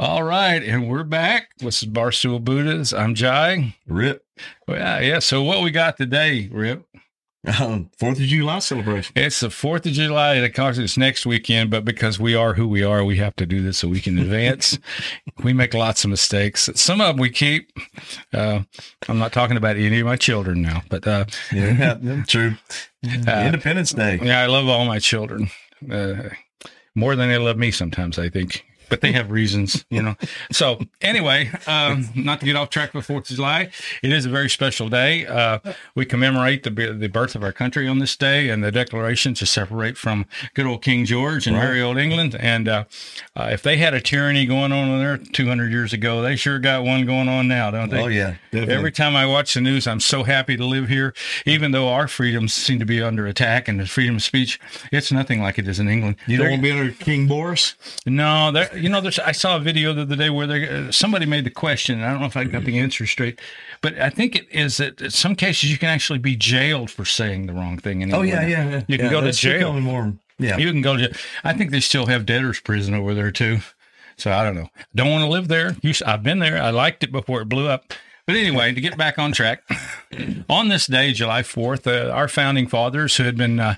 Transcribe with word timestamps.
All 0.00 0.22
right, 0.22 0.62
and 0.62 0.88
we're 0.88 1.04
back. 1.04 1.50
This 1.58 1.82
is 1.82 1.88
Barstool 1.90 2.42
Buddhas. 2.42 2.94
I'm 2.94 3.14
Jai. 3.14 3.76
Rip. 3.86 4.24
Well, 4.66 4.78
yeah, 4.78 5.00
yeah. 5.00 5.18
So 5.18 5.42
what 5.42 5.62
we 5.62 5.70
got 5.70 5.98
today, 5.98 6.48
Rip? 6.50 6.86
Um, 7.60 7.90
Fourth 7.98 8.16
of 8.18 8.24
July 8.24 8.60
celebration. 8.60 9.12
It's 9.14 9.40
the 9.40 9.50
Fourth 9.50 9.84
of 9.84 9.92
July. 9.92 10.36
Of 10.36 10.54
course, 10.54 10.78
it's 10.78 10.96
next 10.96 11.26
weekend, 11.26 11.70
but 11.70 11.84
because 11.84 12.18
we 12.18 12.34
are 12.34 12.54
who 12.54 12.66
we 12.66 12.82
are, 12.82 13.04
we 13.04 13.18
have 13.18 13.36
to 13.36 13.44
do 13.44 13.60
this 13.60 13.82
a 13.82 13.88
week 13.88 14.06
in 14.06 14.18
advance. 14.18 14.78
we 15.44 15.52
make 15.52 15.74
lots 15.74 16.02
of 16.04 16.08
mistakes. 16.08 16.70
Some 16.76 17.02
of 17.02 17.08
them 17.08 17.16
we 17.18 17.28
keep. 17.28 17.70
Uh, 18.32 18.60
I'm 19.06 19.18
not 19.18 19.34
talking 19.34 19.58
about 19.58 19.76
any 19.76 20.00
of 20.00 20.06
my 20.06 20.16
children 20.16 20.62
now, 20.62 20.80
but 20.88 21.06
uh, 21.06 21.26
Yeah, 21.52 22.22
true. 22.26 22.54
Uh, 23.04 23.42
Independence 23.46 23.92
Day. 23.92 24.18
yeah, 24.22 24.40
I 24.42 24.46
love 24.46 24.66
all 24.68 24.84
my 24.86 24.98
children 24.98 25.48
uh, 25.90 26.28
more 26.94 27.16
than 27.16 27.28
they 27.30 27.38
love 27.38 27.56
me. 27.58 27.70
Sometimes 27.70 28.18
I 28.18 28.28
think. 28.30 28.64
But 28.90 29.00
they 29.00 29.12
have 29.12 29.30
reasons, 29.30 29.84
you 29.88 30.02
know. 30.02 30.16
So 30.52 30.80
anyway, 31.00 31.50
um, 31.66 32.08
not 32.14 32.40
to 32.40 32.46
get 32.46 32.56
off 32.56 32.68
track 32.70 32.92
with 32.92 33.06
Fourth 33.06 33.30
of 33.30 33.36
July, 33.36 33.70
it 34.02 34.12
is 34.12 34.26
a 34.26 34.28
very 34.28 34.50
special 34.50 34.88
day. 34.90 35.26
Uh, 35.26 35.60
we 35.94 36.04
commemorate 36.04 36.64
the 36.64 36.70
the 36.92 37.08
birth 37.08 37.34
of 37.34 37.42
our 37.42 37.52
country 37.52 37.86
on 37.88 38.00
this 38.00 38.16
day 38.16 38.48
and 38.50 38.62
the 38.62 38.72
Declaration 38.72 39.32
to 39.34 39.46
separate 39.46 39.96
from 39.96 40.26
good 40.54 40.66
old 40.66 40.82
King 40.82 41.04
George 41.04 41.46
and 41.46 41.56
Right. 41.56 41.64
merry 41.64 41.80
old 41.80 41.98
England. 41.98 42.34
And 42.38 42.68
uh, 42.68 42.84
uh, 43.36 43.48
if 43.52 43.62
they 43.62 43.76
had 43.76 43.94
a 43.94 44.00
tyranny 44.00 44.44
going 44.46 44.72
on 44.72 44.98
there 44.98 45.16
200 45.18 45.70
years 45.70 45.92
ago, 45.92 46.20
they 46.22 46.34
sure 46.36 46.58
got 46.58 46.82
one 46.84 47.06
going 47.06 47.28
on 47.28 47.46
now, 47.48 47.70
don't 47.70 47.88
they? 47.90 48.02
Oh 48.02 48.06
yeah, 48.08 48.34
definitely. 48.50 48.74
Every 48.74 48.92
time 48.92 49.14
I 49.16 49.26
watch 49.26 49.54
the 49.54 49.60
news, 49.60 49.86
I'm 49.86 50.00
so 50.00 50.24
happy 50.24 50.56
to 50.56 50.64
live 50.64 50.88
here, 50.88 51.14
even 51.46 51.70
though 51.70 51.88
our 51.88 52.08
freedoms 52.08 52.52
seem 52.52 52.78
to 52.80 52.84
be 52.86 53.00
under 53.02 53.26
attack 53.26 53.68
and 53.68 53.78
the 53.78 53.86
freedom 53.86 54.16
of 54.16 54.22
speech, 54.22 54.58
it's 54.90 55.12
nothing 55.12 55.40
like 55.40 55.58
it 55.58 55.68
is 55.68 55.78
in 55.78 55.88
England. 55.88 56.16
you 56.26 56.36
don't 56.38 56.50
want 56.50 56.62
to 56.62 56.62
be 56.62 56.72
under 56.72 56.92
King 56.92 57.26
Boris. 57.28 57.74
no, 58.06 58.50
there, 58.50 58.76
you 58.80 58.88
know, 58.88 59.00
there's, 59.00 59.18
I 59.18 59.32
saw 59.32 59.56
a 59.56 59.60
video 59.60 59.92
the 59.92 60.02
other 60.02 60.16
day 60.16 60.30
where 60.30 60.46
they, 60.46 60.68
uh, 60.68 60.90
somebody 60.92 61.26
made 61.26 61.44
the 61.44 61.50
question. 61.50 61.96
and 61.98 62.04
I 62.04 62.10
don't 62.10 62.20
know 62.20 62.26
if 62.26 62.36
I 62.36 62.44
got 62.44 62.64
the 62.64 62.78
answer 62.78 63.06
straight, 63.06 63.40
but 63.80 63.98
I 63.98 64.10
think 64.10 64.36
it 64.36 64.46
is 64.50 64.78
that 64.78 65.00
in 65.00 65.10
some 65.10 65.34
cases 65.36 65.70
you 65.70 65.78
can 65.78 65.88
actually 65.88 66.18
be 66.18 66.36
jailed 66.36 66.90
for 66.90 67.04
saying 67.04 67.46
the 67.46 67.52
wrong 67.52 67.78
thing. 67.78 68.00
In 68.00 68.12
Oh 68.12 68.22
yeah, 68.22 68.46
yeah. 68.46 68.68
yeah. 68.70 68.82
You 68.88 68.96
can 68.96 69.06
Yeah, 69.06 69.12
go 69.12 69.20
to 69.20 69.32
jail. 69.32 69.72
More. 69.80 70.14
Yeah. 70.38 70.56
You 70.56 70.70
can 70.70 70.80
go 70.82 70.96
to. 70.96 71.14
I 71.44 71.52
think 71.52 71.70
they 71.70 71.80
still 71.80 72.06
have 72.06 72.24
debtors 72.26 72.60
prison 72.60 72.94
over 72.94 73.14
there 73.14 73.30
too. 73.30 73.58
So 74.16 74.32
I 74.32 74.42
don't 74.44 74.54
know. 74.54 74.68
Don't 74.94 75.10
want 75.10 75.24
to 75.24 75.30
live 75.30 75.48
there. 75.48 75.76
You, 75.82 75.94
I've 76.06 76.22
been 76.22 76.40
there. 76.40 76.62
I 76.62 76.70
liked 76.70 77.02
it 77.04 77.12
before 77.12 77.40
it 77.40 77.48
blew 77.48 77.68
up. 77.68 77.92
But 78.30 78.36
anyway, 78.36 78.72
to 78.72 78.80
get 78.80 78.96
back 78.96 79.18
on 79.18 79.32
track, 79.32 79.64
on 80.48 80.68
this 80.68 80.86
day, 80.86 81.12
July 81.12 81.42
fourth, 81.42 81.84
uh, 81.84 82.12
our 82.14 82.28
founding 82.28 82.68
fathers 82.68 83.16
who 83.16 83.24
had 83.24 83.36
been 83.36 83.58
uh, 83.58 83.74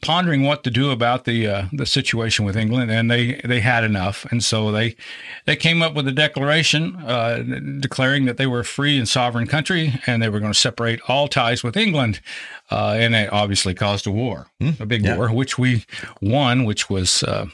pondering 0.00 0.42
what 0.42 0.64
to 0.64 0.70
do 0.70 0.90
about 0.90 1.26
the 1.26 1.46
uh, 1.46 1.64
the 1.70 1.84
situation 1.84 2.46
with 2.46 2.56
England, 2.56 2.90
and 2.90 3.10
they 3.10 3.42
they 3.44 3.60
had 3.60 3.84
enough, 3.84 4.24
and 4.30 4.42
so 4.42 4.72
they 4.72 4.96
they 5.44 5.54
came 5.54 5.82
up 5.82 5.92
with 5.92 6.08
a 6.08 6.12
declaration 6.12 6.96
uh, 6.96 7.42
declaring 7.78 8.24
that 8.24 8.38
they 8.38 8.46
were 8.46 8.60
a 8.60 8.64
free 8.64 8.96
and 8.96 9.06
sovereign 9.06 9.46
country, 9.46 10.00
and 10.06 10.22
they 10.22 10.30
were 10.30 10.40
going 10.40 10.54
to 10.54 10.58
separate 10.58 11.02
all 11.06 11.28
ties 11.28 11.62
with 11.62 11.76
England, 11.76 12.22
uh, 12.70 12.96
and 12.98 13.14
it 13.14 13.30
obviously 13.30 13.74
caused 13.74 14.06
a 14.06 14.10
war, 14.10 14.46
a 14.80 14.86
big 14.86 15.04
yeah. 15.04 15.14
war, 15.14 15.30
which 15.30 15.58
we 15.58 15.84
won, 16.22 16.64
which 16.64 16.88
was. 16.88 17.22
Uh, 17.22 17.48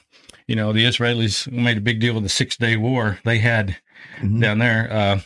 you 0.47 0.55
know, 0.55 0.72
the 0.72 0.84
Israelis 0.84 1.50
made 1.50 1.77
a 1.77 1.81
big 1.81 1.98
deal 1.98 2.16
of 2.16 2.22
the 2.22 2.28
Six 2.28 2.56
Day 2.56 2.77
War 2.77 3.19
they 3.25 3.38
had 3.38 3.78
Mhm. 4.22 4.41
down 4.41 4.58
there. 4.58 5.20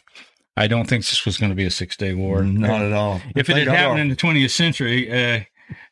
I 0.57 0.67
don't 0.67 0.87
think 0.89 1.05
this 1.05 1.25
was 1.25 1.39
going 1.39 1.51
to 1.51 1.57
be 1.57 1.65
a 1.65 1.71
Six 1.71 1.97
Day 1.97 2.15
War. 2.15 2.43
Not 2.43 2.83
at 2.83 2.93
all. 2.93 3.21
If 3.35 3.49
it 3.49 3.57
had 3.57 3.69
happened 3.69 4.01
in 4.01 4.09
the 4.09 4.17
20th 4.17 4.51
century, 4.51 5.11
uh, 5.11 5.41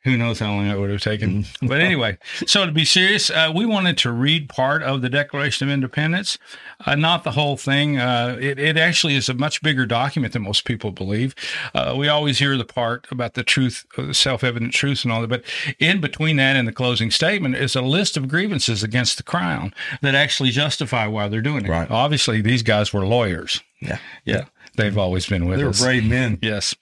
who 0.05 0.17
knows 0.17 0.39
how 0.39 0.53
long 0.53 0.67
it 0.67 0.79
would 0.79 0.91
have 0.91 1.03
taken. 1.03 1.45
But 1.63 1.81
anyway, 1.81 2.19
so 2.47 2.65
to 2.67 2.73
be 2.73 2.85
serious, 2.85 3.31
uh, 3.31 3.53
we 3.55 3.67
wanted 3.67 3.99
to 3.99 4.13
read 4.13 4.49
part 4.49 4.83
of 4.83 5.03
the 5.03 5.09
Declaration 5.09 5.69
of 5.69 5.73
Independence, 5.73 6.39
uh, 6.87 6.95
not 6.95 7.25
the 7.25 7.33
whole 7.33 7.57
thing. 7.57 7.99
Uh, 7.99 8.37
it, 8.41 8.59
it 8.59 8.77
actually 8.77 9.17
is 9.17 9.29
a 9.29 9.35
much 9.35 9.63
bigger 9.63 9.87
document 9.87 10.33
than 10.33 10.43
most 10.43 10.65
people 10.65 10.91
believe. 10.91 11.35
Uh, 11.75 11.95
we 11.97 12.09
always 12.09 12.39
hear 12.39 12.57
the 12.57 12.65
part 12.65 13.07
about 13.11 13.35
the 13.35 13.43
truth, 13.43 13.87
uh, 13.97 14.07
the 14.07 14.15
self 14.15 14.45
evident 14.45 14.73
truth, 14.73 15.05
and 15.05 15.13
all 15.13 15.21
that. 15.21 15.29
But 15.29 15.45
in 15.79 16.01
between 16.01 16.37
that 16.37 16.57
and 16.57 16.67
the 16.67 16.73
closing 16.73 17.11
statement 17.11 17.57
is 17.57 17.75
a 17.77 17.83
list 17.83 18.17
of 18.17 18.29
grievances 18.29 18.83
against 18.83 19.17
the 19.17 19.23
crown 19.23 19.75
that 20.03 20.15
actually 20.15 20.51
justify 20.51 21.07
why 21.07 21.29
they're 21.29 21.41
doing 21.41 21.67
it. 21.67 21.69
Right. 21.69 21.91
Obviously, 21.91 22.41
these 22.41 22.63
guys 22.63 22.93
were 22.93 23.07
lawyers. 23.07 23.61
yeah, 23.81 23.99
Yeah. 24.25 24.45
They've 24.79 24.97
always 24.97 25.27
been 25.27 25.47
with 25.47 25.59
they 25.59 25.65
were 25.65 25.71
us. 25.71 25.81
They're 25.81 25.89
brave 25.89 26.09
men. 26.09 26.39
Yes. 26.49 26.75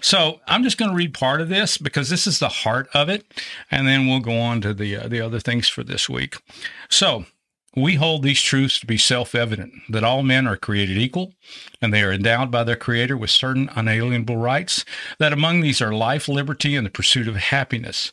So 0.00 0.40
I'm 0.48 0.64
just 0.64 0.78
going 0.78 0.90
to 0.90 0.96
read 0.96 1.14
part 1.14 1.40
of 1.40 1.48
this 1.48 1.78
because 1.78 2.10
this 2.10 2.26
is 2.26 2.38
the 2.40 2.48
heart 2.48 2.88
of 2.92 3.08
it, 3.08 3.24
and 3.70 3.86
then 3.86 4.06
we'll 4.06 4.20
go 4.20 4.38
on 4.38 4.60
to 4.62 4.74
the 4.74 4.96
uh, 4.96 5.08
the 5.08 5.20
other 5.20 5.40
things 5.40 5.68
for 5.68 5.84
this 5.84 6.08
week. 6.08 6.36
So 6.90 7.24
we 7.76 7.94
hold 7.94 8.22
these 8.22 8.42
truths 8.42 8.80
to 8.80 8.86
be 8.86 8.98
self-evident 8.98 9.72
that 9.90 10.02
all 10.02 10.22
men 10.22 10.46
are 10.46 10.56
created 10.56 10.98
equal, 10.98 11.34
and 11.80 11.94
they 11.94 12.02
are 12.02 12.12
endowed 12.12 12.50
by 12.50 12.64
their 12.64 12.74
Creator 12.76 13.16
with 13.16 13.30
certain 13.30 13.70
unalienable 13.76 14.38
rights. 14.38 14.84
That 15.18 15.32
among 15.32 15.60
these 15.60 15.80
are 15.80 15.92
life, 15.92 16.26
liberty, 16.26 16.74
and 16.74 16.84
the 16.84 16.90
pursuit 16.90 17.28
of 17.28 17.36
happiness. 17.36 18.12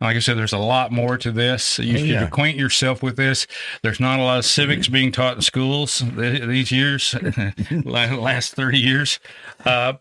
Like 0.00 0.16
I 0.16 0.20
said, 0.20 0.38
there's 0.38 0.52
a 0.54 0.58
lot 0.58 0.92
more 0.92 1.18
to 1.18 1.30
this. 1.30 1.78
You 1.78 1.98
should 1.98 2.08
yeah. 2.08 2.24
acquaint 2.24 2.56
yourself 2.56 3.02
with 3.02 3.16
this. 3.16 3.46
There's 3.82 4.00
not 4.00 4.18
a 4.18 4.22
lot 4.22 4.38
of 4.38 4.46
civics 4.46 4.88
being 4.88 5.12
taught 5.12 5.36
in 5.36 5.42
schools 5.42 6.02
these 6.16 6.72
years, 6.72 7.14
last 7.84 8.54
30 8.54 8.78
years. 8.78 9.20
Uh, 9.64 9.94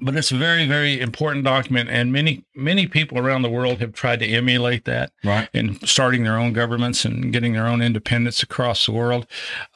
but 0.00 0.16
it's 0.16 0.30
a 0.32 0.36
very, 0.36 0.66
very 0.66 1.00
important 1.00 1.44
document, 1.44 1.88
and 1.88 2.12
many, 2.12 2.44
many 2.54 2.86
people 2.86 3.18
around 3.18 3.42
the 3.42 3.50
world 3.50 3.78
have 3.78 3.92
tried 3.92 4.20
to 4.20 4.26
emulate 4.26 4.84
that 4.84 5.12
Right. 5.24 5.48
in 5.52 5.84
starting 5.86 6.24
their 6.24 6.38
own 6.38 6.52
governments 6.52 7.04
and 7.04 7.32
getting 7.32 7.54
their 7.54 7.66
own 7.66 7.80
independence 7.80 8.42
across 8.42 8.86
the 8.86 8.92
world. 8.92 9.26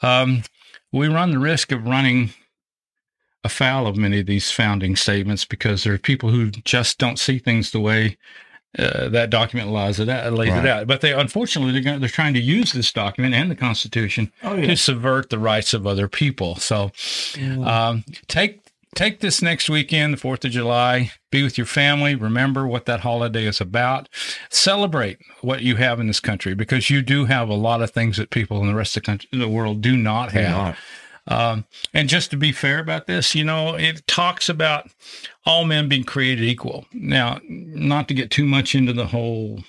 Um, 0.01 0.43
we 0.91 1.07
run 1.07 1.31
the 1.31 1.39
risk 1.39 1.71
of 1.71 1.85
running 1.85 2.31
afoul 3.43 3.87
of 3.87 3.95
many 3.97 4.19
of 4.19 4.25
these 4.25 4.51
founding 4.51 4.95
statements 4.95 5.45
because 5.45 5.83
there 5.83 5.93
are 5.93 5.97
people 5.99 6.29
who 6.29 6.51
just 6.51 6.97
don't 6.97 7.19
see 7.19 7.39
things 7.39 7.71
the 7.71 7.79
way 7.79 8.17
uh, 8.77 9.09
that 9.09 9.29
document 9.29 9.69
lays 9.71 9.99
it 9.99 10.09
out. 10.09 10.31
Lays 10.33 10.49
Right. 10.51 10.65
it 10.65 10.69
out. 10.69 10.87
But 10.87 11.01
they 11.01 11.13
unfortunately 11.13 11.71
they're, 11.73 11.81
going, 11.81 11.99
they're 11.99 12.09
trying 12.09 12.33
to 12.35 12.39
use 12.39 12.71
this 12.71 12.91
document 12.91 13.33
and 13.33 13.49
the 13.49 13.55
Constitution 13.55 14.31
Oh 14.43 14.55
to 14.55 14.75
subvert 14.77 15.29
the 15.31 15.39
rights 15.39 15.73
of 15.73 15.87
other 15.87 16.07
people. 16.07 16.55
So 16.57 16.91
um, 17.63 18.03
take 18.27 18.61
take 18.95 19.19
this 19.21 19.41
next 19.41 19.69
weekend, 19.69 20.13
the 20.13 20.17
Fourth 20.17 20.43
of 20.45 20.51
July. 20.51 21.11
Be 21.31 21.43
with 21.43 21.57
your 21.57 21.67
family. 21.67 22.15
Remember 22.15 22.67
what 22.67 22.85
that 22.85 23.01
holiday 23.01 23.45
is 23.45 23.61
about. 23.61 24.09
Celebrate 24.49 25.19
what 25.41 25.61
you 25.61 25.75
have 25.75 25.99
in 25.99 26.07
this 26.07 26.19
country 26.19 26.53
because 26.55 26.89
you 26.89 27.01
do 27.01 27.25
have 27.25 27.49
a 27.49 27.53
lot 27.53 27.81
of 27.81 27.91
things 27.91 28.17
that 28.17 28.29
people 28.29 28.61
in 28.61 28.67
the 28.67 28.75
rest 28.75 28.97
of 28.97 29.03
the 29.03 29.05
country, 29.05 29.29
the 29.31 29.47
world, 29.47 29.81
do 29.81 29.95
not 29.95 30.31
have. 30.31 30.77
Um, 31.29 31.65
and 31.93 32.09
just 32.09 32.31
to 32.31 32.37
be 32.37 32.51
fair 32.51 32.79
about 32.79 33.05
this, 33.05 33.35
you 33.35 33.43
know, 33.43 33.75
it 33.75 34.05
talks 34.07 34.49
about 34.49 34.89
all 35.45 35.63
men 35.63 35.87
being 35.87 36.03
created 36.03 36.43
equal. 36.43 36.85
Now, 36.91 37.39
not 37.47 38.07
to 38.07 38.13
get 38.15 38.31
too 38.31 38.45
much 38.45 38.73
into 38.73 38.93
the 38.93 39.07
whole 39.07 39.63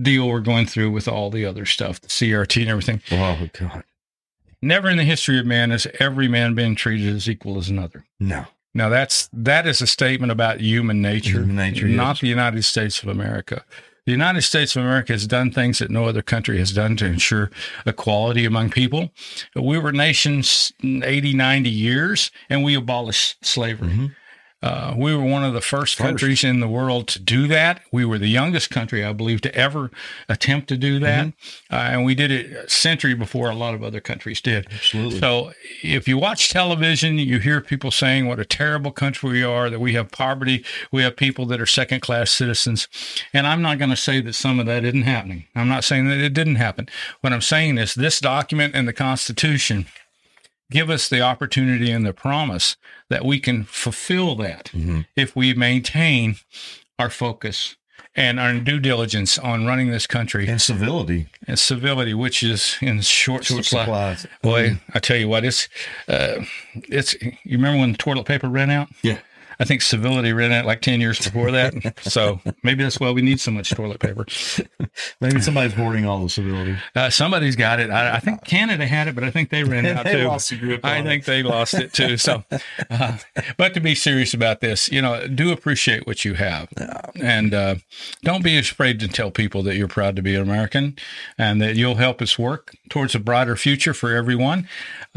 deal 0.00 0.28
we're 0.28 0.40
going 0.40 0.66
through 0.66 0.90
with 0.90 1.06
all 1.06 1.30
the 1.30 1.44
other 1.44 1.66
stuff, 1.66 2.00
the 2.00 2.08
CRT 2.08 2.62
and 2.62 2.70
everything. 2.70 3.02
Oh 3.12 3.48
God. 3.52 3.84
Never 4.62 4.88
in 4.88 4.96
the 4.96 5.04
history 5.04 5.38
of 5.38 5.46
man 5.46 5.70
has 5.70 5.86
every 6.00 6.28
man 6.28 6.54
been 6.54 6.74
treated 6.74 7.14
as 7.14 7.28
equal 7.28 7.58
as 7.58 7.68
another. 7.68 8.04
No. 8.18 8.46
Now 8.74 8.88
that's 8.88 9.28
that 9.32 9.66
is 9.66 9.80
a 9.80 9.86
statement 9.86 10.32
about 10.32 10.60
human 10.60 11.02
nature, 11.02 11.40
Human 11.40 11.56
nature, 11.56 11.88
not 11.88 12.16
yes. 12.16 12.20
the 12.20 12.28
United 12.28 12.62
States 12.64 13.02
of 13.02 13.08
America. 13.08 13.64
The 14.08 14.12
United 14.12 14.40
States 14.40 14.74
of 14.74 14.84
America 14.84 15.12
has 15.12 15.26
done 15.26 15.50
things 15.50 15.80
that 15.80 15.90
no 15.90 16.06
other 16.06 16.22
country 16.22 16.56
has 16.60 16.72
done 16.72 16.96
to 16.96 17.04
ensure 17.04 17.50
equality 17.84 18.46
among 18.46 18.70
people. 18.70 19.12
We 19.54 19.76
were 19.78 19.92
nations 19.92 20.72
80, 20.82 21.34
90 21.34 21.68
years, 21.68 22.30
and 22.48 22.64
we 22.64 22.74
abolished 22.74 23.44
slavery. 23.44 23.90
Mhm. 23.90 24.14
Uh, 24.60 24.92
we 24.96 25.14
were 25.14 25.22
one 25.22 25.44
of 25.44 25.54
the 25.54 25.60
first, 25.60 25.94
First. 25.94 25.98
countries 25.98 26.42
in 26.42 26.58
the 26.58 26.66
world 26.66 27.06
to 27.08 27.20
do 27.20 27.46
that. 27.46 27.80
We 27.92 28.04
were 28.04 28.18
the 28.18 28.28
youngest 28.28 28.70
country, 28.70 29.04
I 29.04 29.12
believe, 29.12 29.40
to 29.42 29.54
ever 29.54 29.90
attempt 30.28 30.68
to 30.68 30.76
do 30.76 30.98
that. 30.98 31.26
Mm-hmm. 31.26 31.74
Uh, 31.74 31.78
and 31.78 32.04
we 32.04 32.16
did 32.16 32.32
it 32.32 32.50
a 32.50 32.68
century 32.68 33.14
before 33.14 33.50
a 33.50 33.54
lot 33.54 33.74
of 33.74 33.84
other 33.84 34.00
countries 34.00 34.40
did. 34.40 34.66
Absolutely. 34.72 35.20
So 35.20 35.52
if 35.82 36.08
you 36.08 36.18
watch 36.18 36.50
television, 36.50 37.18
you 37.18 37.38
hear 37.38 37.60
people 37.60 37.92
saying 37.92 38.26
what 38.26 38.40
a 38.40 38.44
terrible 38.44 38.90
country 38.90 39.30
we 39.30 39.42
are, 39.44 39.70
that 39.70 39.80
we 39.80 39.92
have 39.92 40.10
poverty, 40.10 40.64
we 40.90 41.02
have 41.02 41.16
people 41.16 41.46
that 41.46 41.60
are 41.60 41.66
second 41.66 42.00
class 42.00 42.32
citizens. 42.32 42.88
And 43.32 43.46
I'm 43.46 43.62
not 43.62 43.78
going 43.78 43.90
to 43.90 43.96
say 43.96 44.20
that 44.22 44.34
some 44.34 44.58
of 44.58 44.66
that 44.66 44.84
isn't 44.84 45.02
happening. 45.02 45.46
I'm 45.54 45.68
not 45.68 45.84
saying 45.84 46.08
that 46.08 46.18
it 46.18 46.34
didn't 46.34 46.56
happen. 46.56 46.88
What 47.20 47.32
I'm 47.32 47.42
saying 47.42 47.78
is 47.78 47.94
this 47.94 48.18
document 48.18 48.74
and 48.74 48.88
the 48.88 48.92
Constitution 48.92 49.86
give 50.70 50.90
us 50.90 51.08
the 51.08 51.20
opportunity 51.20 51.90
and 51.90 52.04
the 52.04 52.12
promise 52.12 52.76
that 53.10 53.24
we 53.24 53.40
can 53.40 53.64
fulfill 53.64 54.34
that 54.36 54.70
if 55.16 55.34
we 55.34 55.54
maintain 55.54 56.36
our 56.98 57.10
focus 57.10 57.76
and 58.14 58.40
our 58.40 58.52
due 58.54 58.80
diligence 58.80 59.38
on 59.38 59.64
running 59.64 59.90
this 59.90 60.06
country 60.06 60.48
And 60.48 60.60
civility. 60.60 61.28
and 61.46 61.56
civility, 61.58 62.14
which 62.14 62.42
is 62.42 62.76
in 62.80 63.00
short, 63.02 63.44
Short 63.44 63.64
supply. 63.64 63.84
supplies. 64.14 64.26
Boy, 64.42 64.80
I 64.92 64.98
tell 64.98 65.16
you 65.16 65.28
what, 65.28 65.44
it's 65.44 65.68
uh, 66.08 66.42
it's. 66.74 67.14
You 67.22 67.32
remember 67.58 67.78
when 67.80 67.92
the 67.92 67.98
toilet 67.98 68.26
paper 68.26 68.48
ran 68.48 68.70
out? 68.70 68.88
Yeah. 69.02 69.18
I 69.60 69.64
think 69.64 69.82
civility 69.82 70.32
ran 70.32 70.52
out 70.52 70.66
like 70.66 70.80
ten 70.80 71.00
years 71.00 71.18
before 71.18 71.50
that. 71.50 71.74
so 72.02 72.40
maybe 72.62 72.82
that's 72.82 73.00
why 73.00 73.10
we 73.10 73.22
need 73.22 73.40
so 73.40 73.50
much 73.50 73.70
toilet 73.70 74.00
paper. 74.00 74.26
Maybe 75.20 75.40
somebody's 75.40 75.74
hoarding 75.74 76.06
all 76.06 76.22
the 76.22 76.28
civility. 76.28 76.76
Uh, 76.94 77.10
somebody's 77.10 77.56
got 77.56 77.80
it. 77.80 77.90
I, 77.90 78.16
I 78.16 78.20
think 78.20 78.44
Canada 78.44 78.86
had 78.86 79.08
it, 79.08 79.14
but 79.14 79.24
I 79.24 79.30
think 79.30 79.50
they 79.50 79.64
ran 79.64 79.84
out 79.98 80.04
They 80.04 80.12
too. 80.14 80.28
lost 80.28 80.50
the 80.50 80.56
grip 80.56 80.84
I 80.84 81.02
think 81.02 81.24
they 81.24 81.42
lost 81.42 81.74
it 81.74 81.92
too. 81.92 82.16
So, 82.16 82.44
uh, 82.90 83.18
but 83.56 83.74
to 83.74 83.80
be 83.80 83.94
serious 83.94 84.32
about 84.34 84.60
this, 84.60 84.90
you 84.90 85.02
know, 85.02 85.26
do 85.26 85.50
appreciate 85.52 86.06
what 86.06 86.24
you 86.24 86.34
have, 86.34 86.68
and 87.20 87.52
uh, 87.54 87.74
don't 88.22 88.44
be 88.44 88.56
afraid 88.58 89.00
to 89.00 89.08
tell 89.08 89.30
people 89.30 89.62
that 89.64 89.76
you're 89.76 89.88
proud 89.88 90.16
to 90.16 90.22
be 90.22 90.34
an 90.34 90.42
American, 90.42 90.96
and 91.36 91.60
that 91.60 91.76
you'll 91.76 91.96
help 91.96 92.22
us 92.22 92.38
work 92.38 92.76
towards 92.88 93.14
a 93.14 93.18
brighter 93.18 93.56
future 93.56 93.94
for 93.94 94.14
everyone, 94.14 94.68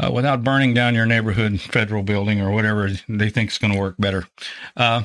uh, 0.02 0.10
without 0.12 0.42
burning 0.44 0.74
down 0.74 0.94
your 0.94 1.06
neighborhood 1.06 1.60
federal 1.60 2.02
building 2.02 2.40
or 2.40 2.50
whatever 2.50 2.90
they 3.08 3.28
think 3.30 3.50
is 3.50 3.58
going 3.58 3.72
to 3.72 3.78
work 3.78 3.94
better. 3.98 4.26
Uh, 4.76 5.04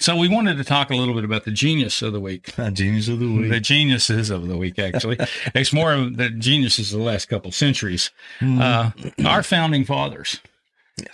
so 0.00 0.16
we 0.16 0.28
wanted 0.28 0.56
to 0.58 0.64
talk 0.64 0.90
a 0.90 0.94
little 0.94 1.14
bit 1.14 1.24
about 1.24 1.44
the 1.44 1.50
genius 1.50 2.02
of 2.02 2.12
the 2.12 2.20
week. 2.20 2.54
Genius 2.72 3.08
of 3.08 3.18
the 3.18 3.26
week. 3.26 3.50
The 3.50 3.60
geniuses 3.60 4.30
of 4.30 4.46
the 4.46 4.56
week, 4.56 4.78
actually. 4.78 5.16
it's 5.54 5.72
more 5.72 5.92
of 5.92 6.16
the 6.16 6.30
geniuses 6.30 6.92
of 6.92 7.00
the 7.00 7.04
last 7.04 7.26
couple 7.26 7.50
centuries. 7.50 8.12
Uh, 8.40 8.92
our 9.24 9.42
founding 9.42 9.84
fathers. 9.84 10.40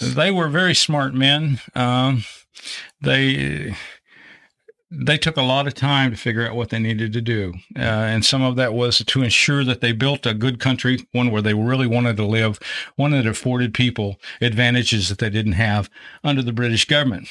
They 0.01 0.31
were 0.31 0.49
very 0.49 0.75
smart 0.75 1.15
men. 1.15 1.61
Um, 1.75 2.25
they 3.01 3.75
they 4.97 5.19
took 5.19 5.37
a 5.37 5.43
lot 5.43 5.67
of 5.67 5.75
time 5.75 6.11
to 6.11 6.17
figure 6.17 6.47
out 6.47 6.57
what 6.57 6.71
they 6.71 6.79
needed 6.79 7.13
to 7.13 7.21
do, 7.21 7.55
uh, 7.77 7.81
and 7.81 8.25
some 8.25 8.43
of 8.43 8.57
that 8.57 8.75
was 8.75 8.99
to 8.99 9.23
ensure 9.23 9.65
that 9.65 9.81
they 9.81 9.93
built 9.93 10.27
a 10.27 10.35
good 10.35 10.61
country, 10.61 11.07
one 11.13 11.31
where 11.31 11.43
they 11.43 11.55
really 11.55 11.87
wanted 11.87 12.17
to 12.17 12.27
live, 12.27 12.59
one 12.97 13.11
that 13.13 13.27
afforded 13.27 13.75
people 13.75 14.21
advantages 14.41 15.09
that 15.09 15.19
they 15.19 15.31
didn't 15.31 15.53
have 15.53 15.91
under 16.23 16.43
the 16.43 16.53
British 16.53 16.85
government. 16.85 17.29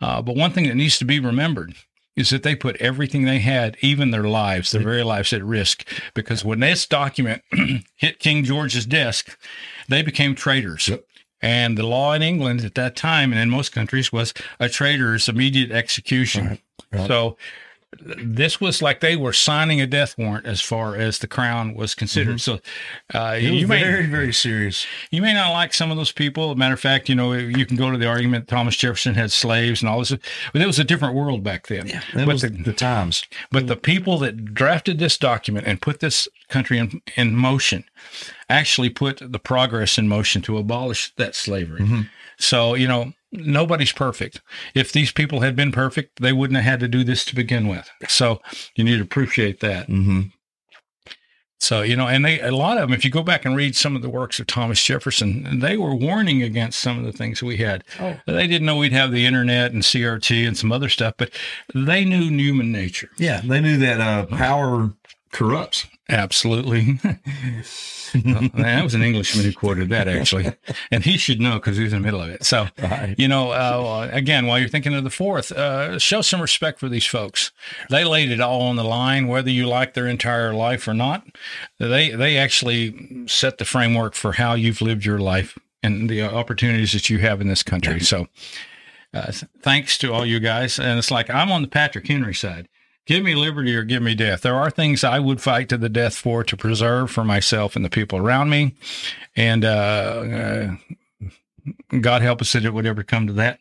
Uh, 0.00 0.20
but 0.20 0.36
one 0.36 0.50
thing 0.50 0.66
that 0.66 0.74
needs 0.74 0.98
to 0.98 1.04
be 1.04 1.20
remembered 1.20 1.74
is 2.16 2.30
that 2.30 2.42
they 2.42 2.54
put 2.54 2.76
everything 2.76 3.24
they 3.24 3.40
had, 3.40 3.76
even 3.80 4.10
their 4.10 4.24
lives, 4.24 4.70
their 4.70 4.82
very 4.82 5.02
lives, 5.02 5.32
at 5.32 5.42
risk. 5.42 5.86
Because 6.14 6.44
when 6.44 6.60
this 6.60 6.86
document 6.86 7.42
hit 7.96 8.20
King 8.20 8.44
George's 8.44 8.86
desk, 8.86 9.36
they 9.88 10.02
became 10.02 10.34
traitors. 10.34 10.88
Yep. 10.88 11.04
And 11.44 11.76
the 11.76 11.82
law 11.82 12.14
in 12.14 12.22
England 12.22 12.64
at 12.64 12.74
that 12.76 12.96
time 12.96 13.30
and 13.30 13.38
in 13.38 13.50
most 13.50 13.70
countries 13.70 14.10
was 14.10 14.32
a 14.58 14.70
traitor's 14.70 15.28
immediate 15.28 15.70
execution. 15.72 16.58
right. 16.90 17.06
So 17.06 17.36
this 18.00 18.60
was 18.60 18.82
like 18.82 19.00
they 19.00 19.16
were 19.16 19.32
signing 19.32 19.80
a 19.80 19.86
death 19.86 20.16
warrant 20.18 20.46
as 20.46 20.60
far 20.60 20.96
as 20.96 21.18
the 21.18 21.26
crown 21.26 21.74
was 21.74 21.94
considered. 21.94 22.40
So 22.40 22.60
uh, 23.14 23.36
It 23.38 23.50
was 23.50 23.60
you 23.60 23.66
may 23.68 23.82
very, 23.82 24.06
very 24.06 24.32
serious. 24.32 24.86
you 25.10 25.22
may 25.22 25.32
not 25.32 25.52
like 25.52 25.74
some 25.74 25.90
of 25.90 25.96
those 25.96 26.12
people. 26.12 26.54
Matter 26.54 26.74
of 26.74 26.80
fact, 26.80 27.08
you 27.08 27.14
know, 27.14 27.32
you 27.32 27.66
can 27.66 27.76
go 27.76 27.90
to 27.90 27.98
the 27.98 28.06
argument 28.06 28.48
Thomas 28.48 28.76
Jefferson 28.76 29.14
had 29.14 29.32
slaves 29.32 29.82
and 29.82 29.88
all 29.88 29.98
this, 29.98 30.14
but 30.52 30.62
it 30.62 30.66
was 30.66 30.78
a 30.78 30.84
different 30.84 31.14
world 31.14 31.42
back 31.42 31.66
then. 31.66 31.86
That 31.86 32.26
but, 32.26 32.28
was 32.28 32.42
the, 32.42 32.48
the 32.50 32.72
times. 32.72 33.24
but 33.50 33.66
the 33.66 33.76
people 33.76 34.18
that 34.18 34.54
drafted 34.54 34.98
this 34.98 35.18
document 35.18 35.66
and 35.66 35.80
put 35.80 36.00
this 36.00 36.28
country 36.48 36.78
in, 36.78 37.00
in 37.16 37.34
motion 37.34 37.84
actually 38.48 38.90
put 38.90 39.20
the 39.20 39.38
progress 39.38 39.98
in 39.98 40.08
motion 40.08 40.42
to 40.42 40.58
abolish 40.58 41.14
that 41.16 41.34
slavery. 41.34 42.06
So, 42.38 42.74
you 42.74 42.88
know, 42.88 43.12
nobody's 43.32 43.92
perfect. 43.92 44.40
If 44.74 44.92
these 44.92 45.12
people 45.12 45.40
had 45.40 45.56
been 45.56 45.72
perfect, 45.72 46.20
they 46.20 46.32
wouldn't 46.32 46.56
have 46.56 46.64
had 46.64 46.80
to 46.80 46.88
do 46.88 47.04
this 47.04 47.24
to 47.26 47.34
begin 47.34 47.68
with. 47.68 47.90
So 48.08 48.40
you 48.76 48.84
need 48.84 48.96
to 48.96 49.02
appreciate 49.02 49.60
that. 49.60 49.88
Mm-hmm. 49.88 50.28
So, 51.60 51.80
you 51.80 51.96
know, 51.96 52.06
and 52.06 52.22
they, 52.22 52.40
a 52.40 52.50
lot 52.50 52.76
of 52.76 52.82
them, 52.82 52.92
if 52.92 53.06
you 53.06 53.10
go 53.10 53.22
back 53.22 53.46
and 53.46 53.56
read 53.56 53.74
some 53.74 53.96
of 53.96 54.02
the 54.02 54.10
works 54.10 54.38
of 54.38 54.46
Thomas 54.46 54.84
Jefferson, 54.84 55.60
they 55.60 55.78
were 55.78 55.94
warning 55.94 56.42
against 56.42 56.78
some 56.78 56.98
of 56.98 57.06
the 57.06 57.12
things 57.12 57.42
we 57.42 57.56
had. 57.56 57.84
Oh. 57.98 58.20
They 58.26 58.46
didn't 58.46 58.66
know 58.66 58.76
we'd 58.76 58.92
have 58.92 59.12
the 59.12 59.24
internet 59.24 59.72
and 59.72 59.82
CRT 59.82 60.46
and 60.46 60.58
some 60.58 60.70
other 60.70 60.90
stuff, 60.90 61.14
but 61.16 61.30
they 61.74 62.04
knew 62.04 62.28
human 62.28 62.70
nature. 62.70 63.08
Yeah, 63.16 63.40
they 63.42 63.60
knew 63.60 63.78
that 63.78 63.98
uh, 63.98 64.26
power 64.26 64.92
corrupts. 65.34 65.86
Absolutely. 66.08 66.92
that 68.14 68.80
was 68.82 68.94
an 68.94 69.02
Englishman 69.02 69.44
who 69.44 69.52
quoted 69.52 69.88
that, 69.88 70.06
actually. 70.06 70.52
And 70.90 71.02
he 71.04 71.16
should 71.16 71.40
know 71.40 71.54
because 71.54 71.76
he 71.76 71.82
was 71.84 71.92
in 71.92 72.00
the 72.02 72.04
middle 72.06 72.20
of 72.20 72.28
it. 72.30 72.44
So, 72.44 72.68
Right. 72.80 73.14
you 73.18 73.26
know, 73.26 73.50
uh, 73.52 74.08
again, 74.12 74.46
while 74.46 74.58
you're 74.58 74.68
thinking 74.68 74.94
of 74.94 75.04
the 75.04 75.10
fourth, 75.10 75.50
uh, 75.52 75.98
show 75.98 76.20
some 76.20 76.40
respect 76.40 76.78
for 76.78 76.88
these 76.88 77.06
folks. 77.06 77.52
They 77.90 78.04
laid 78.04 78.30
it 78.30 78.40
all 78.40 78.62
on 78.62 78.76
the 78.76 78.84
line, 78.84 79.26
whether 79.28 79.50
you 79.50 79.66
like 79.66 79.94
their 79.94 80.06
entire 80.06 80.52
life 80.54 80.86
or 80.86 80.94
not. 80.94 81.26
They 81.78 82.10
they 82.10 82.36
actually 82.36 83.26
set 83.26 83.58
the 83.58 83.64
framework 83.64 84.14
for 84.14 84.32
how 84.32 84.54
you've 84.54 84.80
lived 84.82 85.04
your 85.04 85.18
life 85.18 85.58
and 85.82 86.08
the 86.08 86.22
opportunities 86.22 86.92
that 86.92 87.10
you 87.10 87.18
have 87.18 87.40
in 87.40 87.48
this 87.48 87.62
country. 87.62 88.00
So, 88.00 88.28
uh, 89.12 89.32
thanks 89.62 89.96
to 89.98 90.12
all 90.12 90.26
you 90.26 90.38
guys. 90.40 90.78
And 90.78 90.98
it's 90.98 91.10
like 91.10 91.30
I'm 91.30 91.50
on 91.50 91.62
the 91.62 91.68
Patrick 91.68 92.06
Henry 92.06 92.34
side. 92.34 92.68
Give 93.06 93.22
me 93.22 93.34
liberty 93.34 93.76
or 93.76 93.82
give 93.82 94.02
me 94.02 94.14
death. 94.14 94.42
There 94.42 94.56
are 94.56 94.70
things 94.70 95.04
I 95.04 95.18
would 95.18 95.40
fight 95.40 95.68
to 95.68 95.76
the 95.76 95.90
death 95.90 96.14
for 96.14 96.42
to 96.44 96.56
preserve 96.56 97.10
for 97.10 97.22
myself 97.22 97.76
and 97.76 97.84
the 97.84 97.90
people 97.90 98.18
around 98.18 98.48
me. 98.48 98.76
And 99.36 99.64
uh, 99.64 99.68
uh, 99.68 101.28
God 102.00 102.22
help 102.22 102.40
us 102.40 102.52
that 102.52 102.64
it 102.64 102.72
would 102.72 102.86
ever 102.86 103.02
come 103.02 103.26
to 103.26 103.32
that. 103.34 103.60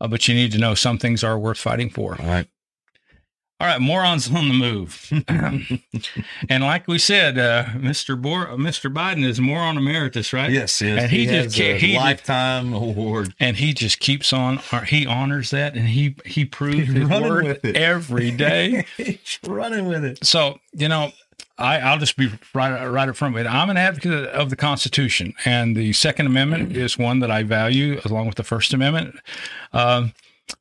Uh, 0.00 0.08
but 0.08 0.28
you 0.28 0.34
need 0.34 0.52
to 0.52 0.58
know 0.58 0.74
some 0.74 0.98
things 0.98 1.24
are 1.24 1.38
worth 1.38 1.58
fighting 1.58 1.88
for. 1.88 2.20
All 2.20 2.26
right. 2.26 2.48
All 3.62 3.68
right, 3.68 3.80
morons 3.80 4.28
on 4.28 4.48
the 4.48 4.54
move. 4.54 5.08
and 6.48 6.64
like 6.64 6.88
we 6.88 6.98
said, 6.98 7.38
uh, 7.38 7.66
Mr. 7.76 8.20
Bor- 8.20 8.48
Mr. 8.56 8.92
Biden 8.92 9.24
is 9.24 9.40
moron 9.40 9.76
emeritus, 9.76 10.32
right? 10.32 10.50
Yes, 10.50 10.80
yes. 10.82 11.02
And 11.04 11.12
he 11.12 11.26
has 11.26 11.44
just 11.54 11.56
can't- 11.58 11.76
a 11.80 11.86
he 11.86 11.96
lifetime 11.96 12.72
award. 12.72 13.34
and 13.38 13.56
he 13.58 13.72
just 13.72 14.00
keeps 14.00 14.32
on 14.32 14.58
he 14.88 15.06
honors 15.06 15.50
that 15.50 15.76
and 15.76 15.86
he 15.90 16.16
he 16.26 16.44
proves 16.44 16.88
He's 16.88 16.88
his 16.88 17.08
running 17.08 17.28
word 17.28 17.44
with 17.44 17.64
it. 17.64 17.76
every 17.76 18.32
day 18.32 18.84
He's 18.96 19.38
running 19.46 19.86
with 19.86 20.04
it. 20.04 20.26
so 20.26 20.58
you 20.72 20.88
know 20.88 21.12
I, 21.56 21.78
I'll 21.78 21.98
just 21.98 22.16
be 22.16 22.30
right, 22.54 22.84
right 22.84 23.08
up 23.08 23.14
front 23.14 23.34
with 23.34 23.46
it. 23.46 23.48
I'm 23.48 23.70
an 23.70 23.76
advocate 23.76 24.26
of 24.30 24.50
the 24.50 24.56
Constitution, 24.56 25.34
and 25.44 25.76
the 25.76 25.92
Second 25.92 26.26
Amendment 26.26 26.76
is 26.76 26.98
one 26.98 27.20
that 27.20 27.30
I 27.30 27.44
value, 27.44 28.00
along 28.04 28.26
with 28.26 28.34
the 28.36 28.42
First 28.42 28.72
Amendment. 28.74 29.14
Um, 29.72 30.14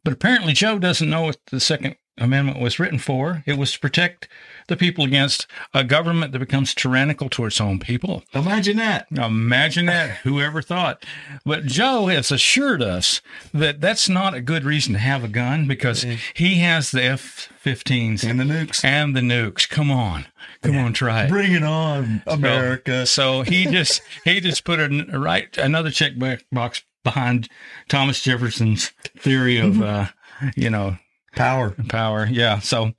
but 0.04 0.14
apparently, 0.14 0.54
Joe 0.54 0.78
doesn't 0.78 1.10
know 1.10 1.22
what 1.24 1.38
the 1.50 1.60
Second 1.62 1.96
Amendment 2.18 2.60
was 2.60 2.78
written 2.80 3.00
for. 3.00 3.42
It 3.46 3.58
was 3.58 3.72
to 3.74 3.80
protect 3.80 4.28
the 4.68 4.78
people 4.78 5.04
against 5.06 5.48
a 5.74 5.84
government 5.84 6.34
that 6.34 6.40
becomes 6.40 6.76
tyrannical 6.76 7.30
towards 7.30 7.56
its 7.56 7.62
own 7.62 7.80
people. 7.80 8.24
Imagine 8.34 8.78
that. 8.78 9.08
Imagine 9.12 9.86
that. 9.88 10.18
Whoever 10.24 10.62
thought? 10.62 11.04
But 11.46 11.66
Joe 11.66 12.08
has 12.08 12.32
assured 12.32 12.82
us 12.82 13.22
that 13.54 13.82
that's 13.82 14.08
not 14.10 14.34
a 14.34 14.42
good 14.42 14.64
reason 14.66 14.94
to 14.94 15.00
have 15.00 15.24
a 15.24 15.28
gun 15.30 15.68
because 15.68 16.06
he 16.36 16.56
has 16.60 16.92
the 16.92 17.04
F-15s 17.04 18.24
And 18.30 18.40
the 18.40 18.44
nukes. 18.44 18.84
and 18.84 19.16
the 19.16 19.22
nukes. 19.22 19.68
Come 19.68 19.90
on, 19.90 20.26
come 20.62 20.78
on, 20.78 20.94
try 20.94 21.24
it. 21.24 21.30
Bring 21.30 21.54
it 21.54 21.64
on, 21.64 22.22
America. 22.28 23.06
So 23.06 23.42
he 23.44 23.66
just 23.66 24.02
he 24.26 24.40
just 24.42 24.64
put 24.64 24.80
a 24.80 25.18
right 25.18 25.56
another 25.58 25.90
check 25.92 26.14
box 26.52 26.84
behind 27.04 27.50
Thomas 27.88 28.22
Jefferson's 28.22 28.90
theory 29.18 29.58
of 29.58 29.82
uh, 29.82 30.08
you 30.56 30.70
know 30.70 30.98
Power. 31.36 31.76
power. 31.88 32.28
Yeah. 32.30 32.60
So, 32.60 32.94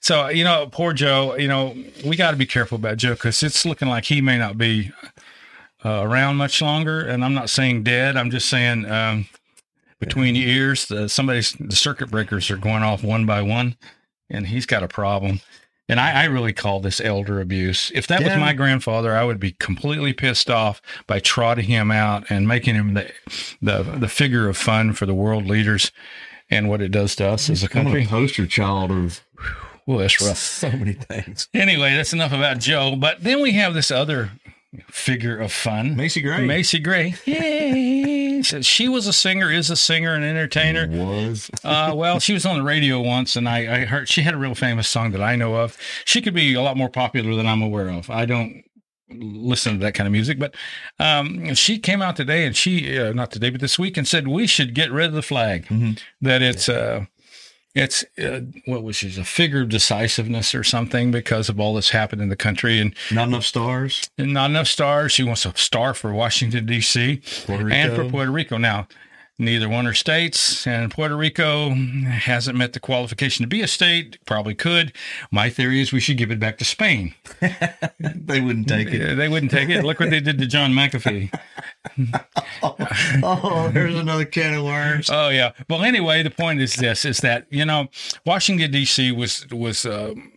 so 0.00 0.28
you 0.28 0.44
know, 0.44 0.68
poor 0.70 0.92
Joe. 0.92 1.36
You 1.36 1.48
know, 1.48 1.76
we 2.04 2.16
got 2.16 2.32
to 2.32 2.36
be 2.36 2.46
careful 2.46 2.76
about 2.76 2.98
Joe 2.98 3.14
because 3.14 3.42
it's 3.42 3.64
looking 3.64 3.88
like 3.88 4.04
he 4.04 4.20
may 4.20 4.38
not 4.38 4.58
be 4.58 4.92
uh, 5.84 6.02
around 6.02 6.36
much 6.36 6.60
longer. 6.60 7.00
And 7.00 7.24
I'm 7.24 7.34
not 7.34 7.50
saying 7.50 7.84
dead. 7.84 8.16
I'm 8.16 8.30
just 8.30 8.48
saying 8.48 8.90
um, 8.90 9.26
between 10.00 10.36
ears, 10.36 10.86
the, 10.86 11.08
somebody's 11.08 11.52
the 11.52 11.76
circuit 11.76 12.10
breakers 12.10 12.50
are 12.50 12.56
going 12.56 12.82
off 12.82 13.02
one 13.02 13.26
by 13.26 13.42
one, 13.42 13.76
and 14.30 14.46
he's 14.46 14.66
got 14.66 14.82
a 14.82 14.88
problem. 14.88 15.40
And 15.90 15.98
I, 15.98 16.22
I 16.22 16.24
really 16.24 16.52
call 16.52 16.80
this 16.80 17.00
elder 17.00 17.40
abuse. 17.40 17.90
If 17.94 18.06
that 18.08 18.22
was 18.22 18.36
my 18.36 18.52
grandfather, 18.52 19.16
I 19.16 19.24
would 19.24 19.40
be 19.40 19.52
completely 19.52 20.12
pissed 20.12 20.50
off 20.50 20.82
by 21.06 21.18
trotting 21.18 21.64
him 21.64 21.90
out 21.90 22.24
and 22.28 22.46
making 22.46 22.74
him 22.74 22.92
the 22.92 23.10
the 23.62 23.82
the 23.82 24.08
figure 24.08 24.48
of 24.50 24.58
fun 24.58 24.92
for 24.92 25.06
the 25.06 25.14
world 25.14 25.46
leaders 25.46 25.90
and 26.50 26.68
what 26.68 26.80
it 26.80 26.90
does 26.90 27.14
to 27.16 27.28
us 27.28 27.48
as 27.50 27.62
a 27.62 27.66
I'm 27.66 27.70
a 27.70 27.84
country. 27.84 28.06
poster 28.06 28.46
child 28.46 28.90
of 28.90 29.20
Well, 29.86 29.98
that's 29.98 30.20
rough. 30.20 30.36
so 30.38 30.70
many 30.70 30.92
things. 30.94 31.48
Anyway, 31.54 31.94
that's 31.94 32.12
enough 32.12 32.32
about 32.32 32.58
Joe. 32.58 32.96
But 32.96 33.22
then 33.22 33.40
we 33.42 33.52
have 33.52 33.74
this 33.74 33.90
other 33.90 34.30
figure 34.88 35.38
of 35.38 35.50
fun, 35.50 35.96
Macy 35.96 36.20
Gray. 36.20 36.44
Macy 36.46 36.78
Gray. 36.78 37.14
Yay! 37.24 38.04
So 38.40 38.60
she 38.62 38.88
was 38.88 39.08
a 39.08 39.12
singer, 39.12 39.50
is 39.50 39.68
a 39.68 39.74
singer, 39.74 40.14
and 40.14 40.22
entertainer. 40.24 40.86
was. 40.86 41.50
Uh, 41.64 41.92
well, 41.92 42.20
she 42.20 42.32
was 42.32 42.46
on 42.46 42.56
the 42.56 42.62
radio 42.62 43.00
once, 43.00 43.34
and 43.34 43.48
I, 43.48 43.80
I 43.80 43.84
heard 43.84 44.08
she 44.08 44.22
had 44.22 44.32
a 44.32 44.36
real 44.36 44.54
famous 44.54 44.86
song 44.86 45.10
that 45.10 45.20
I 45.20 45.34
know 45.34 45.56
of. 45.56 45.76
She 46.04 46.22
could 46.22 46.34
be 46.34 46.54
a 46.54 46.62
lot 46.62 46.76
more 46.76 46.88
popular 46.88 47.34
than 47.34 47.48
I'm 47.48 47.62
aware 47.62 47.88
of. 47.88 48.08
I 48.10 48.26
don't 48.26 48.62
listen 49.10 49.74
to 49.74 49.78
that 49.84 49.94
kind 49.94 50.06
of 50.06 50.12
music. 50.12 50.38
But 50.38 50.54
um, 50.98 51.54
she 51.54 51.78
came 51.78 52.02
out 52.02 52.16
today, 52.16 52.44
and 52.46 52.56
she 52.56 52.98
uh, 52.98 53.12
not 53.12 53.30
today, 53.30 53.50
but 53.50 53.60
this 53.60 53.78
week, 53.78 53.96
and 53.96 54.06
said 54.06 54.28
we 54.28 54.46
should 54.46 54.74
get 54.74 54.90
rid 54.92 55.06
of 55.06 55.12
the 55.12 55.22
flag. 55.22 55.66
Mhm. 55.66 55.98
That 56.20 56.42
it's 56.42 56.68
uh, 56.68 57.06
it's 57.74 58.04
uh, 58.22 58.40
what 58.66 58.82
was 58.82 58.96
she 58.96 59.08
a 59.20 59.24
figure 59.24 59.62
of 59.62 59.68
decisiveness 59.68 60.54
or 60.54 60.64
something 60.64 61.10
because 61.10 61.48
of 61.48 61.60
all 61.60 61.74
that's 61.74 61.90
happened 61.90 62.20
in 62.22 62.28
the 62.28 62.36
country 62.36 62.80
and, 62.80 62.94
Not 63.12 63.28
enough 63.28 63.44
stars. 63.44 64.10
and 64.18 64.32
not 64.32 64.50
enough 64.50 64.66
stars. 64.66 65.12
She 65.12 65.22
wants 65.22 65.46
a 65.46 65.56
star 65.56 65.94
for 65.94 66.12
Washington 66.12 66.66
D.C. 66.66 67.20
And 67.48 67.94
for 67.94 68.08
Puerto 68.08 68.30
Rico. 68.32 68.56
Now, 68.56 68.88
neither 69.38 69.68
one 69.68 69.86
are 69.86 69.94
states, 69.94 70.66
and 70.66 70.90
Puerto 70.90 71.16
Rico 71.16 71.70
hasn't 71.70 72.58
met 72.58 72.72
the 72.72 72.80
qualification 72.80 73.44
to 73.44 73.48
be 73.48 73.62
a 73.62 73.68
state. 73.68 74.18
Probably 74.26 74.54
could. 74.54 74.92
My 75.30 75.48
theory 75.48 75.80
is 75.80 75.92
we 75.92 76.00
should 76.00 76.16
give 76.16 76.30
it 76.30 76.40
back 76.40 76.58
to 76.58 76.64
Spain. 76.64 77.14
they 78.00 78.40
wouldn't 78.40 78.68
take 78.68 78.88
it. 78.88 79.14
They 79.16 79.28
wouldn't 79.28 79.52
take 79.52 79.68
it. 79.68 79.84
Look 79.84 80.00
what 80.00 80.10
they 80.10 80.20
did 80.20 80.38
to 80.38 80.46
John 80.46 80.72
McAfee. 80.72 81.32
oh, 83.22 83.70
there's 83.72 83.94
another 83.94 84.24
can 84.24 84.54
of 84.54 84.64
worms. 84.64 85.08
Oh 85.10 85.28
yeah. 85.28 85.52
Well, 85.68 85.82
anyway, 85.82 86.22
the 86.22 86.30
point 86.30 86.60
is 86.60 86.76
this: 86.76 87.04
is 87.04 87.18
that 87.18 87.46
you 87.50 87.64
know 87.64 87.88
Washington 88.26 88.70
D.C. 88.70 89.12
was 89.12 89.46
was 89.50 89.86
um, 89.86 90.32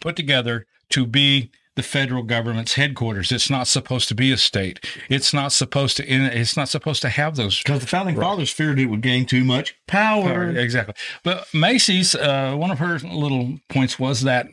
put 0.00 0.16
together 0.16 0.66
to 0.90 1.06
be 1.06 1.50
the 1.76 1.82
federal 1.82 2.22
government's 2.22 2.74
headquarters. 2.74 3.30
It's 3.32 3.50
not 3.50 3.68
supposed 3.68 4.08
to 4.08 4.14
be 4.14 4.32
a 4.32 4.36
state. 4.36 4.84
It's 5.08 5.32
not 5.32 5.52
supposed 5.52 5.96
to. 5.98 6.06
It's 6.06 6.56
not 6.56 6.68
supposed 6.68 7.02
to 7.02 7.08
have 7.08 7.36
those 7.36 7.58
Because 7.62 7.80
the 7.80 7.86
founding 7.86 8.16
fathers 8.16 8.50
feared 8.50 8.78
it 8.78 8.86
would 8.86 9.02
gain 9.02 9.26
too 9.26 9.44
much 9.44 9.78
power. 9.86 10.48
Exactly. 10.50 10.94
But 11.22 11.46
Macy's, 11.54 12.14
uh, 12.14 12.54
one 12.54 12.70
of 12.70 12.78
her 12.78 12.98
little 12.98 13.58
points 13.68 13.98
was 13.98 14.22
that 14.22 14.48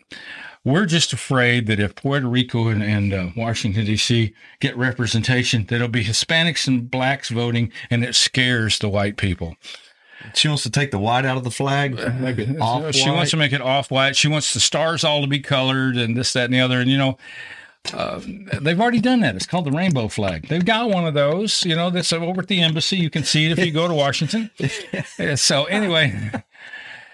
we're 0.63 0.86
just 0.86 1.13
afraid 1.13 1.65
that 1.67 1.79
if 1.79 1.95
Puerto 1.95 2.27
Rico 2.27 2.67
and, 2.67 2.83
and 2.83 3.13
uh, 3.13 3.29
Washington, 3.38 3.86
D.C. 3.86 4.33
get 4.59 4.75
representation, 4.77 5.65
that 5.67 5.75
it'll 5.75 5.88
be 5.88 6.03
Hispanics 6.03 6.67
and 6.67 6.91
blacks 6.91 7.29
voting 7.29 7.71
and 7.89 8.03
it 8.03 8.15
scares 8.15 8.77
the 8.79 8.89
white 8.89 9.15
people. 9.17 9.55
She 10.34 10.48
wants 10.48 10.63
to 10.63 10.69
take 10.69 10.91
the 10.91 11.00
white 11.00 11.25
out 11.25 11.38
of 11.38 11.43
the 11.43 11.51
flag, 11.51 11.96
make 12.19 12.38
it 12.38 12.57
off 12.62 12.93
She 12.93 13.10
wants 13.10 13.31
to 13.31 13.38
make 13.38 13.53
it 13.53 13.62
off 13.62 13.91
white. 13.91 14.15
She 14.15 14.27
wants 14.27 14.53
the 14.53 14.60
stars 14.60 15.03
all 15.03 15.22
to 15.22 15.27
be 15.27 15.39
colored 15.39 15.98
and 15.98 16.15
this, 16.15 16.34
that, 16.34 16.46
and 16.46 16.53
the 16.53 16.60
other. 16.60 16.79
And, 16.79 16.89
you 16.89 16.98
know, 16.98 17.17
uh, 17.93 18.19
they've 18.62 18.79
already 18.79 19.00
done 19.00 19.22
that. 19.22 19.36
It's 19.36 19.46
called 19.46 19.65
the 19.65 19.72
rainbow 19.72 20.07
flag. 20.07 20.48
They've 20.48 20.65
got 20.65 20.89
one 20.89 21.05
of 21.05 21.13
those, 21.13 21.63
you 21.63 21.75
know, 21.75 21.89
that's 21.89 22.12
over 22.12 22.41
at 22.41 22.48
the 22.48 22.62
embassy. 22.62 22.98
You 22.98 23.10
can 23.10 23.24
see 23.24 23.46
it 23.46 23.57
if 23.57 23.65
you 23.65 23.72
go 23.72 23.88
to 23.88 23.93
Washington. 23.93 24.51
So, 25.36 25.65
anyway, 25.65 26.31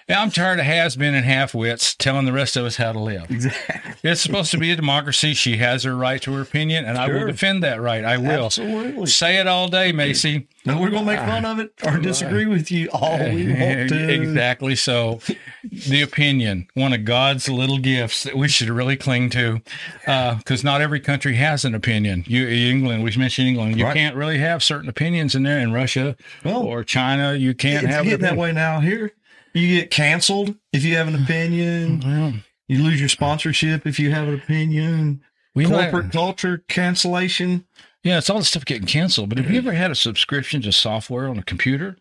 I'm 0.09 0.31
tired 0.31 0.59
of 0.59 0.65
has 0.65 0.95
been 0.95 1.13
and 1.15 1.25
half 1.25 1.53
wits 1.53 1.95
telling 1.95 2.25
the 2.25 2.33
rest 2.33 2.57
of 2.57 2.65
us 2.65 2.75
how 2.77 2.91
to 2.91 2.99
live. 2.99 3.29
Exactly. 3.31 3.93
It's 4.03 4.21
supposed 4.21 4.51
to 4.51 4.57
be 4.57 4.71
a 4.71 4.75
democracy. 4.75 5.33
She 5.33 5.57
has 5.57 5.83
her 5.83 5.95
right 5.95 6.21
to 6.23 6.33
her 6.33 6.41
opinion, 6.41 6.83
and 6.85 6.97
I 6.97 7.07
will 7.07 7.25
defend 7.27 7.63
that 7.63 7.81
right. 7.81 8.03
I 8.03 8.17
will. 8.17 8.45
Absolutely. 8.45 9.05
Say 9.05 9.37
it 9.37 9.47
all 9.47 9.69
day, 9.69 9.91
Macy. 9.93 10.47
No, 10.65 10.79
we're 10.79 10.89
gonna 10.89 11.05
make 11.05 11.19
fun 11.19 11.45
of 11.45 11.59
it 11.59 11.73
or 11.85 11.97
disagree 11.97 12.45
with 12.45 12.71
you 12.71 12.89
all 12.91 13.17
we 13.17 13.47
want 13.53 13.89
to. 13.89 14.13
Exactly. 14.13 14.75
So, 14.75 15.19
the 15.63 16.01
opinion, 16.01 16.67
one 16.73 16.93
of 16.93 17.03
God's 17.05 17.49
little 17.49 17.77
gifts 17.77 18.23
that 18.23 18.35
we 18.37 18.47
should 18.47 18.69
really 18.69 18.95
cling 18.97 19.29
to, 19.31 19.61
uh, 20.07 20.35
because 20.35 20.63
not 20.63 20.81
every 20.81 20.99
country 20.99 21.35
has 21.35 21.65
an 21.65 21.75
opinion. 21.75 22.23
You, 22.27 22.47
England, 22.47 23.03
we 23.03 23.15
mentioned 23.17 23.47
England. 23.49 23.77
You 23.77 23.85
Right. 23.85 23.95
can't 23.95 24.15
really 24.15 24.37
have 24.39 24.63
certain 24.63 24.87
opinions 24.89 25.35
in 25.35 25.43
there. 25.43 25.59
In 25.59 25.71
Russia 25.73 26.15
Well, 26.43 26.61
or 26.63 26.83
China, 26.83 27.33
you 27.35 27.53
can't 27.53 27.83
it's 27.85 27.93
have 27.93 28.05
getting 28.05 28.19
that 28.21 28.37
way 28.37 28.51
now. 28.53 28.79
Here, 28.79 29.11
you 29.53 29.79
get 29.79 29.91
canceled 29.91 30.55
if 30.71 30.83
you 30.83 30.95
have 30.97 31.07
an 31.07 31.15
opinion. 31.21 32.01
Oh, 32.05 32.07
well, 32.09 32.33
You 32.67 32.81
lose 32.83 32.99
your 32.99 33.09
sponsorship 33.09 33.85
if 33.85 33.99
you 33.99 34.11
have 34.11 34.27
an 34.27 34.35
opinion. 34.35 35.21
we 35.55 35.65
might- 35.65 35.91
Corporate 35.91 36.11
culture 36.11 36.63
cancellation. 36.67 37.65
Yeah, 38.03 38.17
it's 38.17 38.29
all 38.29 38.39
the 38.39 38.45
stuff 38.45 38.65
getting 38.65 38.87
canceled. 38.87 39.29
But 39.29 39.37
have 39.37 39.49
you 39.51 39.57
ever 39.59 39.71
had 39.73 39.91
a 39.91 39.95
subscription 39.95 40.61
to 40.63 40.71
software 40.71 41.27
on 41.27 41.37
a 41.37 41.43
computer? 41.43 41.95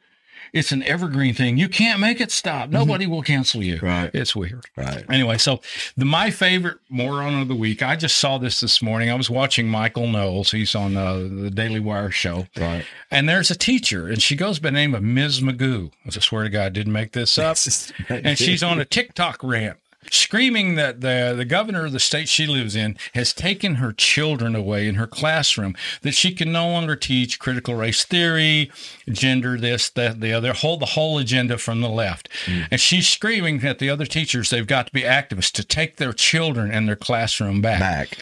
It's 0.52 0.70
an 0.70 0.82
evergreen 0.82 1.32
thing. 1.32 1.56
You 1.56 1.68
can't 1.68 1.98
make 1.98 2.20
it 2.20 2.30
stop. 2.30 2.68
Nobody 2.68 3.06
will 3.06 3.22
cancel 3.22 3.62
you. 3.62 3.78
Right. 3.80 4.10
It's 4.12 4.36
weird. 4.36 4.66
Right. 4.76 5.04
Anyway, 5.10 5.38
so 5.38 5.60
the 5.96 6.04
my 6.04 6.30
favorite 6.30 6.78
moron 6.90 7.40
of 7.40 7.48
the 7.48 7.54
week. 7.54 7.82
I 7.82 7.96
just 7.96 8.16
saw 8.18 8.36
this 8.36 8.60
this 8.60 8.82
morning. 8.82 9.08
I 9.10 9.14
was 9.14 9.30
watching 9.30 9.66
Michael 9.68 10.06
Knowles. 10.08 10.50
He's 10.50 10.74
on 10.74 10.96
uh, 10.96 11.14
the 11.14 11.50
Daily 11.50 11.80
Wire 11.80 12.10
show, 12.10 12.46
Right. 12.58 12.84
and 13.10 13.28
there's 13.28 13.50
a 13.50 13.56
teacher, 13.56 14.08
and 14.08 14.20
she 14.20 14.36
goes 14.36 14.58
by 14.58 14.68
the 14.68 14.72
name 14.72 14.94
of 14.94 15.02
Ms. 15.02 15.40
Magoo. 15.40 15.90
I 16.06 16.10
swear 16.10 16.44
to 16.44 16.50
God, 16.50 16.66
I 16.66 16.68
didn't 16.68 16.92
make 16.92 17.12
this 17.12 17.38
up. 17.38 17.56
and 18.10 18.38
she's 18.38 18.62
on 18.62 18.78
a 18.78 18.84
TikTok 18.84 19.42
rant. 19.42 19.78
Screaming 20.10 20.74
that 20.74 21.00
the 21.00 21.32
the 21.36 21.44
governor 21.44 21.86
of 21.86 21.92
the 21.92 22.00
state 22.00 22.28
she 22.28 22.46
lives 22.46 22.74
in 22.74 22.96
has 23.14 23.32
taken 23.32 23.76
her 23.76 23.92
children 23.92 24.54
away 24.54 24.88
in 24.88 24.96
her 24.96 25.06
classroom, 25.06 25.74
that 26.02 26.14
she 26.14 26.34
can 26.34 26.50
no 26.50 26.68
longer 26.68 26.96
teach 26.96 27.38
critical 27.38 27.74
race 27.74 28.04
theory, 28.04 28.70
gender 29.08 29.56
this, 29.56 29.88
that, 29.90 30.20
the 30.20 30.32
other, 30.32 30.52
hold 30.52 30.80
the 30.80 30.86
whole 30.86 31.18
agenda 31.18 31.56
from 31.56 31.80
the 31.80 31.88
left. 31.88 32.28
Mm. 32.46 32.68
And 32.72 32.80
she's 32.80 33.08
screaming 33.08 33.64
at 33.64 33.78
the 33.78 33.88
other 33.90 34.06
teachers 34.06 34.50
they've 34.50 34.66
got 34.66 34.86
to 34.86 34.92
be 34.92 35.02
activists 35.02 35.52
to 35.52 35.64
take 35.64 35.96
their 35.96 36.12
children 36.12 36.70
and 36.70 36.88
their 36.88 36.96
classroom 36.96 37.60
back. 37.60 37.80
back. 37.80 38.18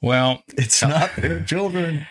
Well, 0.00 0.42
It's 0.56 0.82
uh, 0.82 0.88
not 0.88 1.16
their 1.16 1.42
children. 1.42 2.06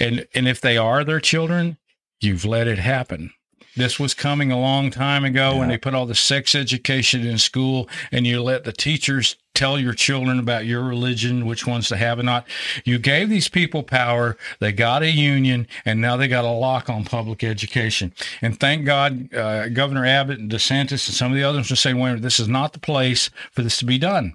and 0.00 0.26
and 0.34 0.48
if 0.48 0.60
they 0.60 0.76
are 0.76 1.04
their 1.04 1.20
children, 1.20 1.76
you've 2.20 2.44
let 2.44 2.66
it 2.66 2.78
happen. 2.78 3.32
This 3.76 3.98
was 3.98 4.12
coming 4.12 4.52
a 4.52 4.60
long 4.60 4.90
time 4.90 5.24
ago 5.24 5.56
when 5.56 5.68
they 5.68 5.78
put 5.78 5.94
all 5.94 6.06
the 6.06 6.14
sex 6.14 6.54
education 6.54 7.26
in 7.26 7.38
school 7.38 7.88
and 8.10 8.26
you 8.26 8.42
let 8.42 8.64
the 8.64 8.72
teachers 8.72 9.36
tell 9.54 9.78
your 9.78 9.92
children 9.92 10.38
about 10.38 10.64
your 10.66 10.82
religion, 10.82 11.46
which 11.46 11.66
ones 11.66 11.88
to 11.88 11.96
have 11.96 12.18
and 12.18 12.26
not. 12.26 12.46
You 12.84 12.98
gave 12.98 13.28
these 13.28 13.48
people 13.48 13.82
power. 13.82 14.36
They 14.60 14.72
got 14.72 15.02
a 15.02 15.10
union 15.10 15.66
and 15.84 16.00
now 16.00 16.16
they 16.16 16.28
got 16.28 16.44
a 16.44 16.50
lock 16.50 16.88
on 16.88 17.04
public 17.04 17.44
education. 17.44 18.12
And 18.40 18.58
thank 18.58 18.84
God, 18.84 19.32
uh, 19.34 19.68
Governor 19.68 20.06
Abbott 20.06 20.38
and 20.38 20.50
DeSantis 20.50 21.06
and 21.06 21.14
some 21.14 21.32
of 21.32 21.36
the 21.36 21.44
others 21.44 21.70
are 21.70 21.76
saying, 21.76 21.98
wait, 21.98 22.10
a 22.10 22.12
minute, 22.12 22.22
this 22.22 22.40
is 22.40 22.48
not 22.48 22.72
the 22.72 22.78
place 22.78 23.30
for 23.50 23.62
this 23.62 23.78
to 23.78 23.84
be 23.84 23.98
done. 23.98 24.34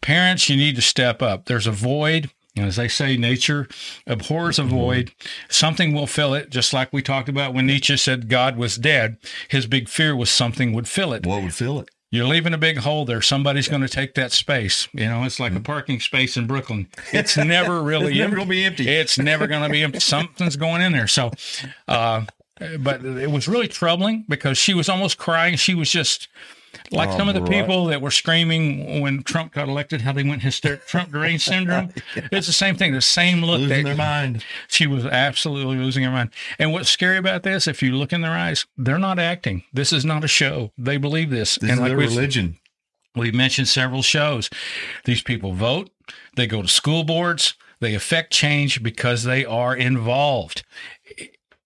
Parents, 0.00 0.48
you 0.48 0.56
need 0.56 0.76
to 0.76 0.82
step 0.82 1.22
up. 1.22 1.46
There's 1.46 1.66
a 1.66 1.72
void. 1.72 2.30
And 2.56 2.64
as 2.66 2.76
they 2.76 2.88
say, 2.88 3.16
nature 3.16 3.68
abhors 4.06 4.58
a 4.58 4.64
void. 4.64 5.12
Something 5.50 5.92
will 5.92 6.06
fill 6.06 6.32
it, 6.34 6.50
just 6.50 6.72
like 6.72 6.92
we 6.92 7.02
talked 7.02 7.28
about 7.28 7.52
when 7.52 7.66
Nietzsche 7.66 7.96
said 7.96 8.28
God 8.30 8.56
was 8.56 8.76
dead. 8.76 9.18
His 9.48 9.66
big 9.66 9.88
fear 9.88 10.16
was 10.16 10.30
something 10.30 10.72
would 10.72 10.88
fill 10.88 11.12
it. 11.12 11.26
What 11.26 11.42
would 11.42 11.54
fill 11.54 11.80
it? 11.80 11.90
You're 12.10 12.26
leaving 12.28 12.54
a 12.54 12.58
big 12.58 12.78
hole 12.78 13.04
there. 13.04 13.20
Somebody's 13.20 13.68
going 13.68 13.82
to 13.82 13.88
take 13.88 14.14
that 14.14 14.32
space. 14.32 14.88
You 14.94 15.06
know, 15.06 15.24
it's 15.24 15.38
like 15.38 15.54
a 15.54 15.60
parking 15.60 16.00
space 16.00 16.36
in 16.36 16.46
Brooklyn. 16.46 16.88
It's 17.12 17.36
never 17.36 17.82
really 17.82 18.12
It's 18.12 18.18
never 18.18 18.24
empty. 18.30 18.36
gonna 18.36 18.48
be 18.50 18.64
empty. 18.64 18.88
It's 18.88 19.18
never 19.18 19.46
going 19.46 19.62
to 19.64 19.68
be 19.68 19.82
empty. 19.82 19.98
Something's 20.00 20.56
going 20.56 20.80
in 20.82 20.92
there. 20.92 21.08
So, 21.08 21.32
uh, 21.88 22.22
but 22.78 23.04
it 23.04 23.30
was 23.30 23.48
really 23.48 23.68
troubling 23.68 24.24
because 24.28 24.56
she 24.56 24.72
was 24.72 24.88
almost 24.88 25.18
crying. 25.18 25.56
She 25.56 25.74
was 25.74 25.90
just 25.90 26.28
like 26.90 27.08
Oh, 27.10 27.16
some 27.16 27.28
of 27.28 27.34
the 27.34 27.40
right. 27.42 27.50
people 27.50 27.86
that 27.86 28.00
were 28.00 28.10
screaming 28.10 29.00
when 29.00 29.22
Trump 29.22 29.52
got 29.52 29.68
elected, 29.68 30.02
how 30.02 30.12
they 30.12 30.22
went 30.22 30.42
hysterical, 30.42 30.84
Trump 30.86 31.10
deranged 31.12 31.44
syndrome. 31.48 31.92
It's 32.14 32.46
the 32.46 32.52
same 32.52 32.76
thing, 32.76 32.92
the 32.92 33.00
same 33.00 33.42
look. 33.42 33.60
Losing 33.60 33.78
that- 33.78 33.84
their 33.84 33.96
mind. 33.96 34.44
she 34.68 34.86
was 34.86 35.04
absolutely 35.06 35.76
losing 35.76 36.04
her 36.04 36.10
mind. 36.10 36.30
And 36.58 36.72
what's 36.72 36.88
scary 36.88 37.16
about 37.16 37.42
this, 37.42 37.66
if 37.66 37.82
you 37.82 37.92
look 37.96 38.12
in 38.12 38.20
their 38.20 38.32
eyes, 38.32 38.66
they're 38.76 38.98
not 38.98 39.18
acting. 39.18 39.64
This 39.72 39.92
is 39.92 40.04
not 40.04 40.22
a 40.24 40.28
show. 40.28 40.72
They 40.78 40.96
believe 40.98 41.30
this. 41.30 41.56
This 41.56 41.70
and 41.70 41.80
is 41.80 41.86
their 41.86 41.96
religion. 41.96 42.58
we've 43.14 43.34
mentioned 43.34 43.68
several 43.68 44.02
shows, 44.02 44.50
these 45.04 45.22
people 45.22 45.52
vote, 45.54 45.90
they 46.36 46.46
go 46.46 46.62
to 46.62 46.68
school 46.68 47.02
boards, 47.04 47.54
they 47.80 47.94
affect 47.94 48.32
change 48.32 48.82
because 48.82 49.24
they 49.24 49.44
are 49.44 49.74
involved. 49.76 50.64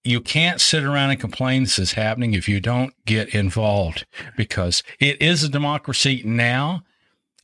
You 0.03 0.21
can't 0.21 0.59
sit 0.59 0.83
around 0.83 1.11
and 1.11 1.19
complain 1.19 1.63
this 1.63 1.77
is 1.77 1.93
happening 1.93 2.33
if 2.33 2.49
you 2.49 2.59
don't 2.59 2.93
get 3.05 3.35
involved 3.35 4.05
because 4.35 4.83
it 4.99 5.21
is 5.21 5.43
a 5.43 5.49
democracy 5.49 6.21
now 6.25 6.83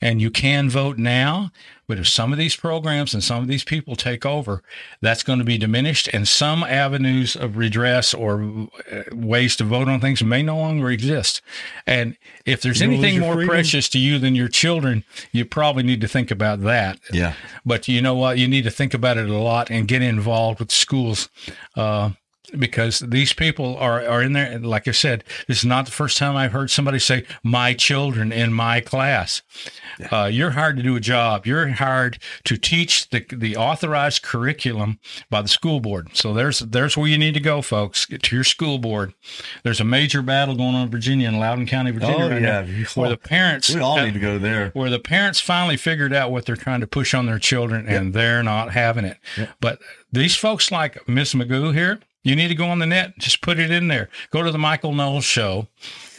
and 0.01 0.21
you 0.21 0.29
can 0.29 0.69
vote 0.69 0.97
now. 0.97 1.51
But 1.87 1.99
if 1.99 2.07
some 2.07 2.33
of 2.33 2.37
these 2.37 2.55
programs 2.55 3.13
and 3.13 3.23
some 3.23 3.41
of 3.41 3.47
these 3.47 3.63
people 3.63 3.95
take 3.95 4.25
over, 4.25 4.61
that's 5.01 5.23
going 5.23 5.39
to 5.39 5.45
be 5.45 5.57
diminished, 5.57 6.09
and 6.11 6.27
some 6.27 6.63
avenues 6.63 7.35
of 7.35 7.55
redress 7.55 8.13
or 8.13 8.67
uh, 8.91 9.03
ways 9.13 9.55
to 9.55 9.63
vote 9.63 9.87
on 9.87 10.01
things 10.01 10.21
may 10.21 10.43
no 10.43 10.57
longer 10.57 10.91
exist. 10.91 11.41
And 11.85 12.17
if 12.45 12.61
there's 12.61 12.81
gonna 12.81 12.93
anything 12.93 13.21
more 13.21 13.35
freedom. 13.35 13.49
precious 13.49 13.87
to 13.89 13.99
you 13.99 14.19
than 14.19 14.35
your 14.35 14.49
children, 14.49 15.05
you 15.31 15.45
probably 15.45 15.83
need 15.83 16.01
to 16.01 16.07
think 16.07 16.29
about 16.29 16.61
that. 16.63 16.99
Yeah. 17.11 17.33
But 17.65 17.87
you 17.87 18.01
know 18.01 18.15
what? 18.15 18.37
You 18.37 18.47
need 18.47 18.65
to 18.65 18.71
think 18.71 18.93
about 18.93 19.17
it 19.17 19.29
a 19.29 19.37
lot 19.37 19.71
and 19.71 19.87
get 19.87 20.01
involved 20.01 20.59
with 20.59 20.71
schools. 20.71 21.29
Uh, 21.75 22.11
because 22.57 22.99
these 22.99 23.33
people 23.33 23.75
are, 23.77 24.05
are 24.07 24.21
in 24.21 24.33
there. 24.33 24.57
Like 24.59 24.87
I 24.87 24.91
said, 24.91 25.23
this 25.47 25.59
is 25.59 25.65
not 25.65 25.85
the 25.85 25.91
first 25.91 26.17
time 26.17 26.35
I've 26.35 26.51
heard 26.51 26.69
somebody 26.69 26.99
say, 26.99 27.25
my 27.43 27.73
children 27.73 28.31
in 28.31 28.53
my 28.53 28.79
class. 28.81 29.41
Uh, 30.11 30.29
you're 30.31 30.51
hired 30.51 30.77
to 30.77 30.83
do 30.83 30.95
a 30.95 30.99
job. 30.99 31.45
You're 31.45 31.67
hired 31.69 32.19
to 32.45 32.57
teach 32.57 33.09
the, 33.09 33.25
the 33.31 33.57
authorized 33.57 34.21
curriculum 34.21 34.99
by 35.29 35.41
the 35.41 35.47
school 35.47 35.79
board. 35.79 36.09
So 36.15 36.33
there's, 36.33 36.59
there's 36.59 36.95
where 36.95 37.07
you 37.07 37.17
need 37.17 37.33
to 37.33 37.39
go, 37.39 37.61
folks, 37.61 38.05
Get 38.05 38.23
to 38.23 38.35
your 38.35 38.43
school 38.43 38.77
board. 38.77 39.13
There's 39.63 39.81
a 39.81 39.83
major 39.85 40.21
battle 40.21 40.55
going 40.55 40.75
on 40.75 40.83
in 40.83 40.89
Virginia, 40.91 41.27
in 41.27 41.39
Loudoun 41.39 41.65
County, 41.65 41.91
Virginia, 41.91 42.15
Oh, 42.25 42.29
right 42.29 42.41
yeah. 42.41 42.61
now, 42.61 42.85
where 42.95 43.09
the 43.09 43.17
parents, 43.17 43.73
We 43.73 43.81
all 43.81 43.97
need 43.99 44.13
to 44.13 44.19
go 44.19 44.37
there. 44.37 44.69
where 44.73 44.89
the 44.89 44.99
parents 44.99 45.39
finally 45.39 45.77
figured 45.77 46.13
out 46.13 46.31
what 46.31 46.45
they're 46.45 46.55
trying 46.55 46.81
to 46.81 46.87
push 46.87 47.13
on 47.13 47.25
their 47.25 47.39
children 47.39 47.87
and 47.87 48.13
they're 48.13 48.43
not 48.43 48.71
having 48.71 49.03
it. 49.05 49.17
But 49.59 49.79
these 50.11 50.35
folks 50.35 50.71
like 50.71 51.07
Miss 51.07 51.33
Magoo 51.33 51.73
here, 51.73 51.99
you 52.27 52.35
need 52.35 52.49
to 52.49 52.55
go 52.55 52.67
on 52.67 52.79
the 52.79 52.85
net, 52.85 53.17
just 53.17 53.41
put 53.41 53.57
it 53.57 53.71
in 53.71 53.87
there. 53.87 54.09
Go 54.31 54.43
to 54.43 54.51
the 54.51 54.57
Michael 54.57 54.93
Knowles 54.93 55.23
show 55.23 55.67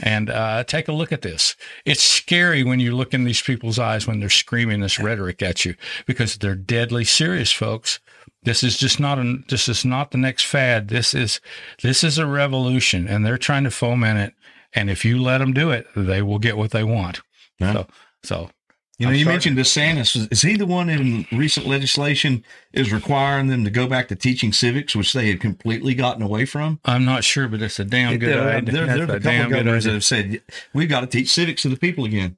and 0.01 0.31
uh, 0.31 0.65
take 0.65 0.89
a 0.89 0.93
look 0.93 1.13
at 1.13 1.21
this. 1.21 1.55
It's 1.85 2.03
scary 2.03 2.65
when 2.65 2.81
you 2.81 2.97
look 2.97 3.13
in 3.13 3.25
these 3.25 3.43
people's 3.43 3.79
eyes 3.79 4.07
when 4.07 4.19
they're 4.19 4.31
screaming 4.31 4.81
this 4.81 4.99
rhetoric 4.99 5.43
at 5.43 5.67
you 5.67 5.75
because 6.07 6.37
they're 6.37 6.55
deadly 6.55 7.05
serious, 7.05 7.53
folks. 7.53 8.01
This 8.43 8.63
is 8.63 8.79
just 8.79 8.99
not 8.99 9.19
an, 9.19 9.45
this 9.49 9.69
is 9.69 9.85
not 9.85 10.11
the 10.11 10.19
next 10.19 10.45
fad. 10.45 10.89
This 10.89 11.13
is 11.13 11.41
this 11.83 12.03
is 12.03 12.17
a 12.17 12.27
revolution 12.27 13.07
and 13.07 13.27
they're 13.27 13.37
trying 13.37 13.65
to 13.65 13.71
foment 13.71 14.19
it. 14.19 14.35
And 14.73 14.89
if 14.89 15.05
you 15.05 15.21
let 15.21 15.39
them 15.39 15.53
do 15.53 15.71
it, 15.71 15.87
they 15.95 16.23
will 16.23 16.39
get 16.39 16.57
what 16.57 16.71
they 16.71 16.85
want. 16.85 17.21
Yeah. 17.59 17.73
So 17.73 17.87
so 18.23 18.51
You 18.99 19.07
know, 19.07 19.11
I'm 19.13 19.17
you 19.19 19.25
sorry. 19.25 19.35
mentioned 19.35 19.59
DeSantis. 19.59 20.17
Is- 20.17 20.27
Is 20.29 20.43
he 20.43 20.57
the 20.57 20.67
one 20.67 20.89
in 20.91 21.25
recent 21.31 21.67
legislation 21.67 22.45
is 22.73 22.93
requiring 22.93 23.47
them 23.47 23.63
to 23.65 23.71
go 23.71 23.87
back 23.87 24.09
to 24.09 24.17
teaching 24.17 24.53
civics, 24.53 24.97
which 24.97 25.13
they 25.13 25.29
had 25.29 25.41
completely 25.41 25.95
gotten 25.95 26.21
away 26.23 26.45
from? 26.45 26.81
I'm 26.85 27.05
not 27.05 27.23
sure, 27.23 27.47
but 27.47 27.63
it's 27.63 27.79
a 27.79 27.85
damn 27.85 28.19
good 28.19 28.29
there, 28.31 28.49
idea. 28.57 28.73
there, 28.73 28.87
That's 28.87 28.99
there's 28.99 29.01
a 29.01 29.03
a 29.05 29.07
couple 29.07 29.21
damn 29.31 29.45
of 29.45 29.49
good 29.51 29.57
governors 29.59 29.85
that 29.85 29.93
have 29.93 30.05
said 30.05 30.43
we've 30.75 30.89
got 30.89 31.01
to 31.03 31.07
teach 31.07 31.31
civics 31.31 31.63
to 31.63 31.69
the 31.69 31.77
people 31.77 32.05
again. 32.05 32.37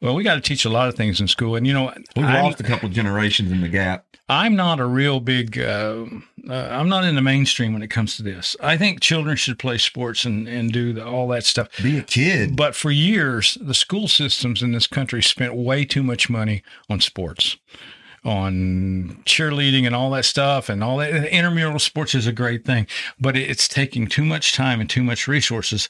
Well, 0.00 0.14
we 0.14 0.22
got 0.22 0.36
to 0.36 0.40
teach 0.40 0.64
a 0.64 0.70
lot 0.70 0.88
of 0.88 0.94
things 0.94 1.20
in 1.20 1.26
school, 1.26 1.56
and 1.56 1.66
you 1.66 1.72
know, 1.72 1.92
I'm, 2.16 2.44
lost 2.44 2.60
a 2.60 2.62
couple 2.62 2.88
of 2.88 2.94
generations 2.94 3.50
in 3.50 3.60
the 3.60 3.68
gap. 3.68 4.04
I'm 4.28 4.54
not 4.54 4.78
a 4.78 4.84
real 4.84 5.18
big. 5.18 5.58
Uh, 5.58 6.04
uh, 6.48 6.68
I'm 6.70 6.88
not 6.88 7.04
in 7.04 7.16
the 7.16 7.22
mainstream 7.22 7.72
when 7.72 7.82
it 7.82 7.88
comes 7.88 8.16
to 8.16 8.22
this. 8.22 8.56
I 8.62 8.76
think 8.76 9.00
children 9.00 9.36
should 9.36 9.58
play 9.58 9.76
sports 9.78 10.24
and 10.24 10.46
and 10.46 10.72
do 10.72 10.92
the, 10.92 11.04
all 11.04 11.26
that 11.28 11.44
stuff. 11.44 11.68
Be 11.82 11.98
a 11.98 12.02
kid. 12.02 12.54
But 12.54 12.76
for 12.76 12.92
years, 12.92 13.58
the 13.60 13.74
school 13.74 14.06
systems 14.06 14.62
in 14.62 14.70
this 14.70 14.86
country 14.86 15.20
spent 15.20 15.54
way 15.54 15.84
too 15.84 16.04
much 16.04 16.30
money 16.30 16.62
on 16.88 17.00
sports, 17.00 17.56
on 18.24 19.20
cheerleading 19.24 19.84
and 19.84 19.96
all 19.96 20.10
that 20.10 20.26
stuff, 20.26 20.68
and 20.68 20.84
all 20.84 20.98
that. 20.98 21.12
Intramural 21.32 21.80
sports 21.80 22.14
is 22.14 22.28
a 22.28 22.32
great 22.32 22.64
thing, 22.64 22.86
but 23.18 23.36
it's 23.36 23.66
taking 23.66 24.06
too 24.06 24.24
much 24.24 24.52
time 24.52 24.80
and 24.80 24.88
too 24.88 25.02
much 25.02 25.26
resources. 25.26 25.88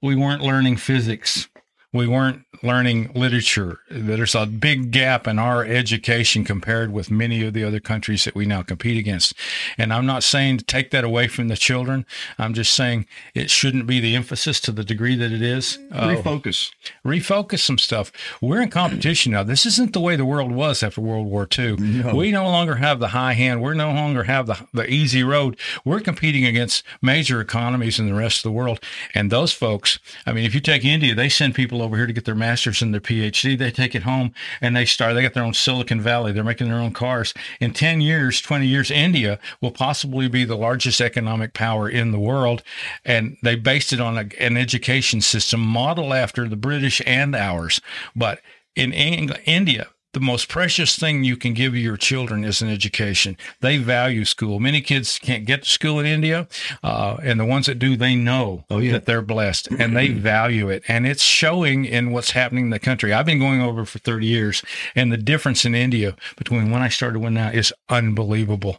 We 0.00 0.16
weren't 0.16 0.40
learning 0.40 0.78
physics. 0.78 1.49
We 1.92 2.06
weren't 2.06 2.44
learning 2.62 3.10
literature. 3.14 3.78
There's 3.90 4.34
a 4.34 4.46
big 4.46 4.90
gap 4.90 5.26
in 5.26 5.38
our 5.38 5.64
education 5.64 6.44
compared 6.44 6.92
with 6.92 7.10
many 7.10 7.44
of 7.44 7.52
the 7.52 7.64
other 7.64 7.80
countries 7.80 8.24
that 8.24 8.34
we 8.34 8.46
now 8.46 8.62
compete 8.62 8.98
against. 8.98 9.34
And 9.78 9.92
I'm 9.92 10.06
not 10.06 10.22
saying 10.22 10.58
to 10.58 10.64
take 10.64 10.90
that 10.90 11.04
away 11.04 11.26
from 11.26 11.48
the 11.48 11.56
children. 11.56 12.06
I'm 12.38 12.54
just 12.54 12.74
saying 12.74 13.06
it 13.34 13.50
shouldn't 13.50 13.86
be 13.86 13.98
the 13.98 14.14
emphasis 14.14 14.60
to 14.60 14.72
the 14.72 14.84
degree 14.84 15.16
that 15.16 15.32
it 15.32 15.42
is. 15.42 15.78
Uh, 15.90 16.08
Refocus. 16.08 16.70
refocus 17.04 17.60
some 17.60 17.78
stuff. 17.78 18.12
We're 18.40 18.60
in 18.60 18.70
competition 18.70 19.32
now. 19.32 19.42
This 19.42 19.66
isn't 19.66 19.92
the 19.92 20.00
way 20.00 20.16
the 20.16 20.24
world 20.24 20.52
was 20.52 20.82
after 20.82 21.00
World 21.00 21.26
War 21.26 21.48
II. 21.58 21.76
No. 21.76 22.14
We 22.14 22.30
no 22.30 22.44
longer 22.44 22.76
have 22.76 23.00
the 23.00 23.08
high 23.08 23.32
hand. 23.32 23.62
We 23.62 23.74
no 23.74 23.92
longer 23.92 24.24
have 24.24 24.46
the, 24.46 24.66
the 24.72 24.88
easy 24.88 25.22
road. 25.22 25.56
We're 25.84 26.00
competing 26.00 26.44
against 26.44 26.84
major 27.02 27.40
economies 27.40 27.98
in 27.98 28.06
the 28.06 28.14
rest 28.14 28.38
of 28.38 28.42
the 28.44 28.52
world. 28.52 28.80
And 29.14 29.30
those 29.30 29.52
folks, 29.52 29.98
I 30.26 30.32
mean, 30.32 30.44
if 30.44 30.54
you 30.54 30.60
take 30.60 30.84
India, 30.84 31.14
they 31.14 31.28
send 31.28 31.54
people 31.54 31.79
over 31.82 31.96
here 31.96 32.06
to 32.06 32.12
get 32.12 32.24
their 32.24 32.34
master's 32.34 32.82
and 32.82 32.92
their 32.92 33.00
PhD. 33.00 33.56
They 33.56 33.70
take 33.70 33.94
it 33.94 34.02
home 34.02 34.32
and 34.60 34.76
they 34.76 34.84
start, 34.84 35.14
they 35.14 35.22
got 35.22 35.34
their 35.34 35.44
own 35.44 35.54
Silicon 35.54 36.00
Valley. 36.00 36.32
They're 36.32 36.44
making 36.44 36.68
their 36.68 36.78
own 36.78 36.92
cars. 36.92 37.34
In 37.60 37.72
10 37.72 38.00
years, 38.00 38.40
20 38.40 38.66
years, 38.66 38.90
India 38.90 39.38
will 39.60 39.70
possibly 39.70 40.28
be 40.28 40.44
the 40.44 40.56
largest 40.56 41.00
economic 41.00 41.54
power 41.54 41.88
in 41.88 42.12
the 42.12 42.18
world. 42.18 42.62
And 43.04 43.36
they 43.42 43.56
based 43.56 43.92
it 43.92 44.00
on 44.00 44.18
a, 44.18 44.28
an 44.38 44.56
education 44.56 45.20
system 45.20 45.60
modeled 45.60 46.12
after 46.12 46.48
the 46.48 46.56
British 46.56 47.00
and 47.06 47.34
ours. 47.34 47.80
But 48.14 48.40
in 48.76 48.92
India, 48.92 49.88
the 50.12 50.20
most 50.20 50.48
precious 50.48 50.98
thing 50.98 51.22
you 51.24 51.36
can 51.36 51.54
give 51.54 51.76
your 51.76 51.96
children 51.96 52.44
is 52.44 52.60
an 52.62 52.68
education. 52.68 53.36
They 53.60 53.76
value 53.78 54.24
school. 54.24 54.58
Many 54.58 54.80
kids 54.80 55.18
can't 55.18 55.44
get 55.44 55.62
to 55.62 55.68
school 55.68 56.00
in 56.00 56.06
India, 56.06 56.48
uh, 56.82 57.16
and 57.22 57.38
the 57.38 57.44
ones 57.44 57.66
that 57.66 57.78
do, 57.78 57.96
they 57.96 58.16
know 58.16 58.64
Oh, 58.70 58.78
yeah. 58.78 58.92
that 58.92 59.06
they're 59.06 59.22
blessed 59.22 59.68
and 59.78 59.96
they 59.96 60.08
value 60.08 60.68
it. 60.68 60.82
And 60.88 61.06
it's 61.06 61.22
showing 61.22 61.84
in 61.84 62.10
what's 62.10 62.32
happening 62.32 62.64
in 62.64 62.70
the 62.70 62.78
country. 62.78 63.12
I've 63.12 63.26
been 63.26 63.38
going 63.38 63.60
over 63.62 63.84
for 63.84 63.98
30 63.98 64.26
years, 64.26 64.62
and 64.94 65.12
the 65.12 65.16
difference 65.16 65.64
in 65.64 65.74
India 65.74 66.16
between 66.36 66.70
when 66.70 66.82
I 66.82 66.88
started 66.88 67.22
and 67.22 67.34
now 67.34 67.50
is 67.50 67.72
unbelievable. 67.88 68.78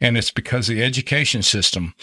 And 0.00 0.16
it's 0.16 0.30
because 0.30 0.66
the 0.66 0.82
education 0.82 1.42
system 1.42 1.94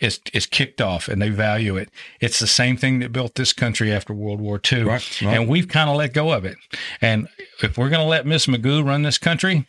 is 0.00 0.20
is 0.32 0.46
kicked 0.46 0.80
off 0.80 1.08
and 1.08 1.20
they 1.20 1.28
value 1.28 1.76
it. 1.76 1.90
It's 2.20 2.38
the 2.38 2.46
same 2.46 2.76
thing 2.76 2.98
that 3.00 3.12
built 3.12 3.34
this 3.34 3.52
country 3.52 3.92
after 3.92 4.12
World 4.12 4.40
War 4.40 4.60
II. 4.70 4.84
Right, 4.84 5.22
right. 5.22 5.36
And 5.36 5.48
we've 5.48 5.68
kind 5.68 5.90
of 5.90 5.96
let 5.96 6.14
go 6.14 6.32
of 6.32 6.44
it. 6.44 6.56
And 7.00 7.28
if 7.62 7.76
we're 7.78 7.90
going 7.90 8.02
to 8.02 8.08
let 8.08 8.26
Miss 8.26 8.46
Magoo 8.46 8.84
run 8.84 9.02
this 9.02 9.18
country, 9.18 9.66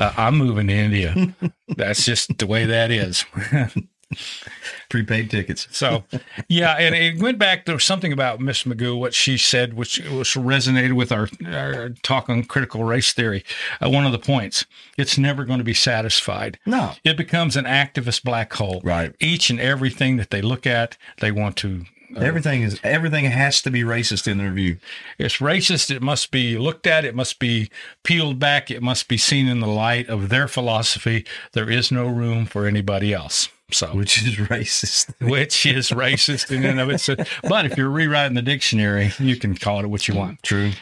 uh, 0.00 0.12
I'm 0.16 0.36
moving 0.36 0.66
to 0.66 0.72
India. 0.72 1.34
That's 1.68 2.04
just 2.04 2.38
the 2.38 2.46
way 2.46 2.66
that 2.66 2.90
is. 2.90 3.24
Prepaid 4.88 5.30
tickets. 5.30 5.68
So, 5.70 6.04
yeah, 6.48 6.72
and 6.78 6.94
it 6.94 7.20
went 7.20 7.38
back. 7.38 7.66
to 7.66 7.78
something 7.78 8.12
about 8.12 8.40
Miss 8.40 8.62
Magoo, 8.64 8.98
what 8.98 9.12
she 9.14 9.36
said, 9.36 9.74
which 9.74 9.98
was 10.10 10.28
resonated 10.30 10.94
with 10.94 11.12
our, 11.12 11.28
our 11.46 11.90
talk 12.02 12.28
on 12.30 12.44
critical 12.44 12.84
race 12.84 13.12
theory. 13.12 13.44
Uh, 13.84 13.90
one 13.90 14.06
of 14.06 14.12
the 14.12 14.18
points: 14.18 14.64
it's 14.96 15.18
never 15.18 15.44
going 15.44 15.58
to 15.58 15.64
be 15.64 15.74
satisfied. 15.74 16.58
No. 16.64 16.92
It 17.04 17.16
becomes 17.16 17.56
an 17.56 17.64
activist 17.66 18.22
black 18.24 18.52
hole. 18.54 18.80
Right. 18.82 19.14
Each 19.20 19.50
and 19.50 19.60
everything 19.60 20.16
that 20.16 20.30
they 20.30 20.40
look 20.40 20.66
at, 20.66 20.96
they 21.20 21.30
want 21.30 21.56
to. 21.58 21.84
uh, 22.16 22.20
Everything 22.20 22.62
is 22.62 22.80
everything 22.82 23.26
has 23.26 23.60
to 23.62 23.70
be 23.70 23.82
racist 23.82 24.26
in 24.26 24.38
their 24.38 24.52
view. 24.52 24.78
it's 25.18 25.36
racist. 25.38 25.90
It 25.94 26.00
must 26.00 26.30
be 26.30 26.56
looked 26.56 26.86
at. 26.86 27.04
It 27.04 27.14
must 27.14 27.38
be 27.38 27.70
peeled 28.04 28.38
back. 28.38 28.70
It 28.70 28.82
must 28.82 29.06
be 29.08 29.18
seen 29.18 29.48
in 29.48 29.60
the 29.60 29.66
light 29.66 30.08
of 30.08 30.30
their 30.30 30.48
philosophy. 30.48 31.26
There 31.52 31.70
is 31.70 31.92
no 31.92 32.06
room 32.06 32.46
for 32.46 32.66
anybody 32.66 33.12
else. 33.12 33.50
So, 33.70 33.88
Which 33.94 34.22
is 34.26 34.36
racist. 34.36 35.12
which 35.28 35.66
is 35.66 35.90
racist 35.90 36.50
in 36.50 36.64
and 36.64 36.80
of 36.80 36.88
itself. 36.90 37.18
But 37.48 37.66
if 37.66 37.76
you're 37.76 37.90
rewriting 37.90 38.34
the 38.34 38.42
dictionary, 38.42 39.12
you 39.18 39.36
can 39.36 39.54
call 39.56 39.80
it 39.80 39.86
what 39.88 40.08
you 40.08 40.14
want. 40.14 40.42
True. 40.42 40.72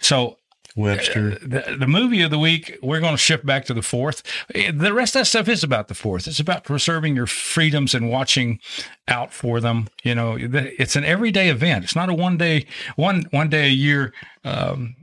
So 0.00 0.38
Webster. 0.76 1.30
the, 1.40 1.76
the 1.78 1.86
movie 1.88 2.20
of 2.22 2.30
the 2.30 2.38
week, 2.38 2.78
we're 2.82 3.00
going 3.00 3.14
to 3.14 3.18
shift 3.18 3.44
back 3.46 3.64
to 3.64 3.74
the 3.74 3.82
fourth. 3.82 4.22
The 4.54 4.92
rest 4.92 5.16
of 5.16 5.20
that 5.20 5.24
stuff 5.24 5.48
is 5.48 5.64
about 5.64 5.88
the 5.88 5.94
fourth. 5.94 6.28
It's 6.28 6.38
about 6.38 6.64
preserving 6.64 7.16
your 7.16 7.26
freedoms 7.26 7.94
and 7.94 8.10
watching 8.10 8.60
out 9.08 9.32
for 9.32 9.58
them. 9.58 9.88
You 10.04 10.14
know, 10.14 10.36
it's 10.38 10.94
an 10.94 11.04
everyday 11.04 11.48
event. 11.48 11.82
It's 11.84 11.96
not 11.96 12.10
a 12.10 12.14
one 12.14 12.36
day, 12.36 12.66
one 12.96 13.22
one 13.30 13.48
day 13.48 13.66
a 13.68 13.72
year 13.72 14.12
um, 14.44 14.94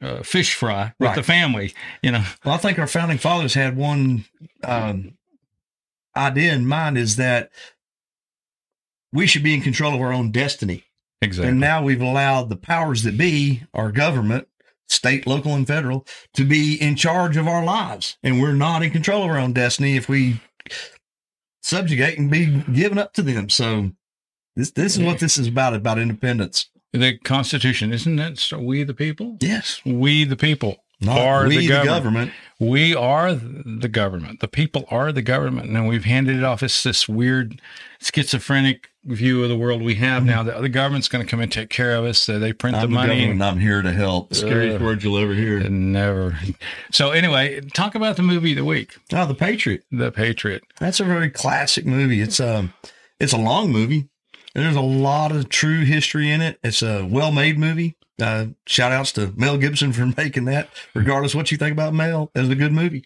uh, 0.00 0.22
fish 0.22 0.54
fry 0.54 0.94
with 1.00 1.08
Right. 1.08 1.16
the 1.16 1.22
family. 1.24 1.74
You 2.00 2.12
know, 2.12 2.24
Well, 2.44 2.54
I 2.54 2.58
think 2.58 2.78
our 2.78 2.86
founding 2.86 3.18
fathers 3.18 3.54
had 3.54 3.76
one 3.76 4.24
um, 4.62 5.17
idea 6.16 6.52
in 6.52 6.66
mind 6.66 6.98
is 6.98 7.16
that 7.16 7.50
we 9.12 9.26
should 9.26 9.42
be 9.42 9.54
in 9.54 9.62
control 9.62 9.94
of 9.94 10.00
our 10.00 10.12
own 10.12 10.30
destiny. 10.30 10.84
exactly. 11.22 11.50
And 11.50 11.60
now 11.60 11.82
we've 11.82 12.02
allowed 12.02 12.48
the 12.48 12.56
powers 12.56 13.02
that 13.04 13.16
be, 13.16 13.62
our 13.72 13.90
government, 13.90 14.48
state, 14.88 15.26
local, 15.26 15.54
and 15.54 15.66
federal, 15.66 16.06
to 16.34 16.44
be 16.44 16.74
in 16.80 16.96
charge 16.96 17.36
of 17.36 17.46
our 17.46 17.64
lives. 17.64 18.16
And 18.22 18.40
we're 18.40 18.52
not 18.52 18.82
in 18.82 18.90
control 18.90 19.24
of 19.24 19.30
our 19.30 19.38
own 19.38 19.52
destiny 19.52 19.96
if 19.96 20.08
we 20.08 20.40
subjugate 21.62 22.18
and 22.18 22.30
be 22.30 22.46
given 22.72 22.98
up 22.98 23.12
to 23.14 23.22
them. 23.22 23.48
So 23.48 23.92
this 24.56 24.70
this 24.72 24.96
is 24.96 25.02
what 25.02 25.18
this 25.20 25.38
is 25.38 25.46
about, 25.48 25.74
about 25.74 25.98
independence. 25.98 26.70
the 26.92 27.18
Constitution, 27.18 27.92
isn't 27.92 28.18
it? 28.18 28.38
So 28.38 28.58
we 28.58 28.82
the 28.84 28.94
people. 28.94 29.36
Yes. 29.40 29.80
We 29.84 30.24
the 30.24 30.36
people 30.36 30.84
Not 31.00 31.18
are 31.18 31.46
we, 31.46 31.66
the 31.66 31.78
the 31.78 31.84
government. 31.84 32.32
We 32.60 32.92
are 32.94 33.34
the 33.34 33.88
government. 33.88 34.40
The 34.40 34.48
people 34.48 34.84
are 34.90 35.12
the 35.12 35.22
government, 35.22 35.70
and 35.70 35.86
we've 35.86 36.04
handed 36.04 36.36
it 36.36 36.42
off. 36.44 36.60
It's 36.62 36.82
this 36.82 37.08
weird, 37.08 37.60
schizophrenic 38.00 38.90
view 39.04 39.44
of 39.44 39.48
the 39.48 39.56
world 39.56 39.80
we 39.80 39.94
have 39.94 40.24
now. 40.24 40.42
That 40.42 40.60
the 40.60 40.68
government's 40.68 41.06
going 41.08 41.24
to 41.24 41.30
come 41.30 41.38
and 41.40 41.52
take 41.52 41.70
care 41.70 41.94
of 41.94 42.04
us. 42.04 42.26
That 42.26 42.40
they 42.40 42.52
print 42.52 42.74
Mm-hmm. 42.76 42.84
I'm 42.84 42.90
the 42.90 43.00
the, 43.00 43.06
money. 43.06 43.20
government. 43.26 43.42
I'm 43.42 43.60
here 43.60 43.80
to 43.82 43.92
help. 43.92 44.34
Scariest 44.34 44.80
Uh, 44.80 44.84
word 44.84 45.04
you'll 45.04 45.18
ever 45.18 45.34
hear. 45.34 45.60
never. 45.70 46.36
So 46.90 47.10
anyway, 47.12 47.60
talk 47.74 47.94
about 47.94 48.16
the 48.16 48.22
movie 48.24 48.50
of 48.52 48.56
the 48.56 48.64
week, 48.64 48.96
Oh, 49.12 49.24
The 49.26 49.34
Patriot. 49.34 49.84
The 49.92 50.10
Patriot. 50.10 50.64
That's 50.80 50.98
a 50.98 51.04
very 51.04 51.30
classic 51.30 51.86
movie. 51.86 52.20
It's 52.20 52.40
um 52.40 52.74
it's 53.20 53.32
a 53.32 53.38
long 53.38 53.70
movie. 53.70 54.08
And 54.54 54.64
there's 54.64 54.74
a 54.76 54.80
lot 54.80 55.30
of 55.30 55.48
true 55.48 55.84
history 55.84 56.28
in 56.30 56.40
it. 56.40 56.58
It's 56.64 56.82
a 56.82 57.04
well-made 57.04 57.56
movie. 57.58 57.94
Uh, 58.20 58.46
shout 58.66 58.92
outs 58.92 59.12
to 59.12 59.32
Mel 59.36 59.58
Gibson 59.58 59.92
for 59.92 60.06
making 60.16 60.44
that. 60.46 60.68
Regardless 60.94 61.34
what 61.34 61.50
you 61.50 61.58
think 61.58 61.72
about 61.72 61.94
Mel, 61.94 62.30
it's 62.34 62.48
a 62.48 62.54
good 62.54 62.72
movie. 62.72 63.04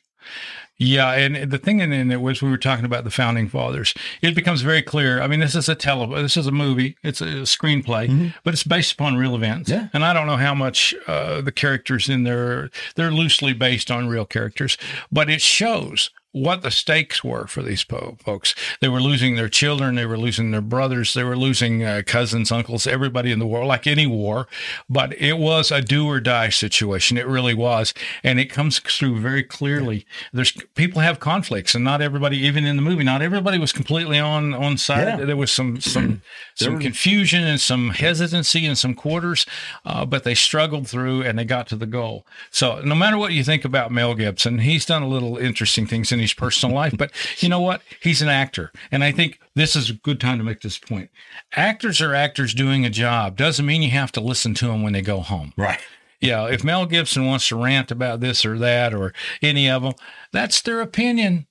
Yeah, 0.79 1.13
and 1.13 1.51
the 1.51 1.59
thing 1.59 1.81
in, 1.81 1.93
in 1.93 2.11
it 2.11 2.21
was 2.21 2.43
we 2.43 2.51
were 2.51 2.57
talking 2.57 2.85
about 2.85 3.05
the 3.05 3.11
founding 3.11 3.49
fathers. 3.49 3.95
It 4.21 4.35
becomes 4.35 4.63
very 4.63 4.83
clear. 4.83 5.21
I 5.21 5.29
mean, 5.29 5.39
this 5.39 5.55
is 5.55 5.69
a 5.69 5.75
tele, 5.77 6.21
this 6.21 6.37
is 6.37 6.47
a 6.47 6.53
movie, 6.53 6.97
it's 7.05 7.21
a 7.21 7.45
screenplay, 7.45 8.33
but 8.43 8.53
it's 8.53 8.65
based 8.65 8.93
upon 8.93 9.17
real 9.17 9.37
events. 9.37 9.71
Yeah. 9.71 9.89
And 9.93 10.05
I 10.05 10.13
don't 10.13 10.27
know 10.27 10.39
how 10.39 10.55
much 10.55 10.95
uh, 11.07 11.41
the 11.41 11.53
characters 11.53 12.09
in 12.09 12.25
there 12.25 12.71
they're 12.97 13.13
loosely 13.13 13.53
based 13.53 13.91
on 13.91 14.09
real 14.09 14.25
characters, 14.25 14.77
but 15.13 15.31
it 15.31 15.41
shows 15.41 16.11
what 16.33 16.63
the 16.63 16.71
stakes 16.71 17.23
were 17.23 17.47
for 17.47 17.63
these 17.63 17.85
po- 17.85 18.17
folks. 18.25 18.55
They 18.81 18.89
were 18.89 19.01
losing 19.01 19.37
their 19.37 19.51
children, 19.51 19.95
they 19.95 20.07
were 20.07 20.19
losing 20.19 20.51
their 20.51 20.63
brothers, 20.63 21.13
they 21.15 21.25
were 21.25 21.37
losing 21.37 21.85
uh, 21.85 22.03
cousins, 22.07 22.51
uncles, 22.51 22.87
everybody 22.87 23.31
in 23.31 23.39
the 23.39 23.47
world, 23.47 23.69
like 23.69 23.87
any 23.87 24.07
war. 24.07 24.49
But 24.89 25.13
it 25.21 25.39
was 25.39 25.71
a 25.71 25.83
do 25.83 26.07
or 26.07 26.21
die 26.21 26.49
situation. 26.49 27.19
It 27.19 27.27
really 27.27 27.55
was, 27.55 27.93
and 28.25 28.41
it 28.41 28.47
comes 28.47 28.79
through 28.79 29.21
very 29.21 29.43
clearly. 29.43 30.07
There's 30.33 30.53
people 30.75 31.03
have 31.03 31.21
conflicts, 31.21 31.75
and 31.75 31.85
not 31.85 32.01
everybody, 32.01 32.39
even 32.39 32.65
in 32.65 32.77
the 32.77 32.83
movie, 32.83 33.05
not 33.05 33.23
everybody 33.23 33.59
was 33.59 33.73
completely 33.73 34.19
on 34.19 34.55
on 34.55 34.79
side. 34.79 35.19
Yeah. 35.19 35.25
There 35.27 35.37
was 35.37 35.53
some 35.53 35.81
some 35.81 36.23
some 36.55 36.79
confusion 36.79 37.45
and 37.45 37.61
some 37.61 37.91
hesitancy 37.91 38.65
in 38.65 38.77
some 38.77 38.95
quarters, 38.95 39.45
uh, 39.85 40.07
but 40.07 40.25
they 40.25 40.35
struggled 40.35 40.89
through 40.89 41.23
and 41.23 41.39
they 41.39 41.45
got 41.45 41.67
to 41.69 41.77
the 41.77 41.87
goal. 41.87 42.25
So 42.51 42.81
no 42.81 42.95
matter 42.95 43.19
what 43.19 43.33
you 43.33 43.45
think 43.45 43.67
about 43.67 43.93
Mel 43.93 44.15
Gibson, 44.15 44.61
he's 44.61 44.87
done 44.87 45.03
a 45.03 45.09
little 45.09 45.37
interesting 45.37 45.87
things 45.87 46.11
in 46.11 46.22
his 46.23 46.33
personal 46.33 46.75
life, 46.75 46.95
but 46.97 47.13
you 47.39 47.49
know 47.49 47.61
what? 47.61 47.83
He's 48.01 48.23
an 48.23 48.29
actor. 48.29 48.73
And 48.91 49.05
I 49.05 49.13
think 49.13 49.39
this 49.55 49.77
is 49.77 49.91
a 49.91 49.95
good 49.95 50.21
time 50.21 50.39
to 50.39 50.45
make 50.45 50.61
this 50.63 50.79
point. 50.79 51.11
Actors 51.55 52.01
are 52.01 52.15
actors 52.15 52.55
doing 52.55 52.87
a 52.87 52.91
job. 52.91 53.37
Doesn't 53.37 53.67
mean 53.67 53.83
you 53.83 53.91
have 53.91 54.13
to 54.13 54.21
listen 54.21 54.55
to 54.55 54.69
them 54.69 54.83
when 54.83 54.95
they 54.95 55.03
go 55.03 55.21
home. 55.21 55.53
Right. 55.57 55.81
Yeah, 56.21 56.47
if 56.47 56.63
Mel 56.63 56.87
Gibson 56.87 57.27
wants 57.27 57.49
to 57.49 57.57
rant 57.57 57.91
about 57.91 58.21
this 58.21 58.47
or 58.47 58.57
that 58.59 58.95
or 58.95 59.13
any 59.43 59.69
of 59.69 59.83
them, 59.83 59.95
that's 60.33 60.63
their 60.63 60.81
opinion. 60.81 61.49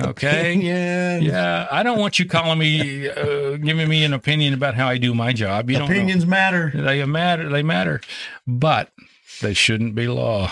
Okay. 0.00 0.54
Yeah. 0.54 1.18
Yeah, 1.18 1.68
I 1.70 1.82
don't 1.82 1.98
want 1.98 2.18
you 2.18 2.24
calling 2.24 2.58
me, 2.58 3.10
uh, 3.10 3.56
giving 3.58 3.88
me 3.88 4.02
an 4.04 4.14
opinion 4.14 4.54
about 4.54 4.74
how 4.74 4.88
I 4.88 4.96
do 4.96 5.14
my 5.14 5.34
job. 5.34 5.68
You 5.68 5.84
Opinions 5.84 6.24
matter. 6.24 6.72
They 6.74 7.04
matter. 7.04 7.50
They 7.50 7.62
matter, 7.62 8.00
but 8.46 8.90
they 9.42 9.52
shouldn't 9.54 9.94
be 9.94 10.08
law. 10.08 10.50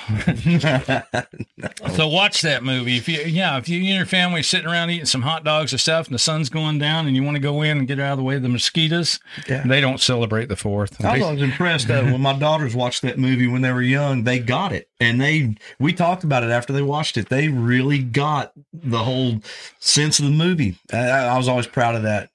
so 1.95 2.07
watch 2.09 2.43
that 2.43 2.63
movie. 2.63 2.97
If 2.97 3.09
you, 3.09 3.21
yeah, 3.23 3.57
if 3.59 3.69
you 3.69 3.79
and 3.79 3.87
your 3.89 4.07
family 4.07 4.41
are 4.41 4.45
sitting 4.45 4.67
around 4.67 4.91
eating 4.91 5.07
some 5.07 5.23
hot 5.23 5.45
dogs 5.45 5.73
or 5.73 5.79
stuff, 5.79 6.07
and 6.07 6.15
the 6.15 6.19
sun's 6.19 6.49
going 6.51 6.79
down, 6.79 7.07
and 7.07 7.17
you 7.17 7.23
want 7.23 7.37
to 7.37 7.41
go 7.43 7.63
in 7.63 7.79
and 7.79 7.89
get 7.89 7.99
out 7.99 8.13
of 8.13 8.19
the 8.19 8.25
way 8.25 8.37
of 8.37 8.43
the 8.43 8.49
mosquitoes, 8.49 9.19
Yeah. 9.49 9.63
they 9.67 9.81
don't 9.81 10.01
celebrate 10.01 10.49
the 10.49 10.57
Fourth. 10.57 11.03
I 11.05 11.19
They- 11.19 11.25
was 11.33 11.41
impressed 11.43 11.91
uh, 11.91 12.03
when 12.03 12.21
my 12.21 12.39
daughters 12.39 12.75
watched 12.75 13.03
that 13.03 13.19
movie 13.19 13.47
when 13.47 13.63
they 13.63 13.73
were 13.73 13.83
young. 13.83 14.25
They 14.25 14.39
got 14.39 14.73
it, 14.73 14.89
and 15.01 15.21
they 15.21 15.57
we 15.79 15.93
talked 15.93 16.25
about 16.25 16.43
it 16.45 16.51
after 16.51 16.73
they 16.73 16.83
watched 16.83 17.17
it. 17.17 17.29
They 17.29 17.49
really 17.49 17.99
got 18.03 18.53
the 18.73 18.99
whole 19.05 19.41
sense 19.79 20.19
of 20.19 20.27
the 20.27 20.31
movie. 20.31 20.77
I, 20.93 20.99
I 21.09 21.37
was 21.39 21.49
always 21.49 21.67
proud 21.67 21.95
of 21.95 22.03
that. 22.03 22.31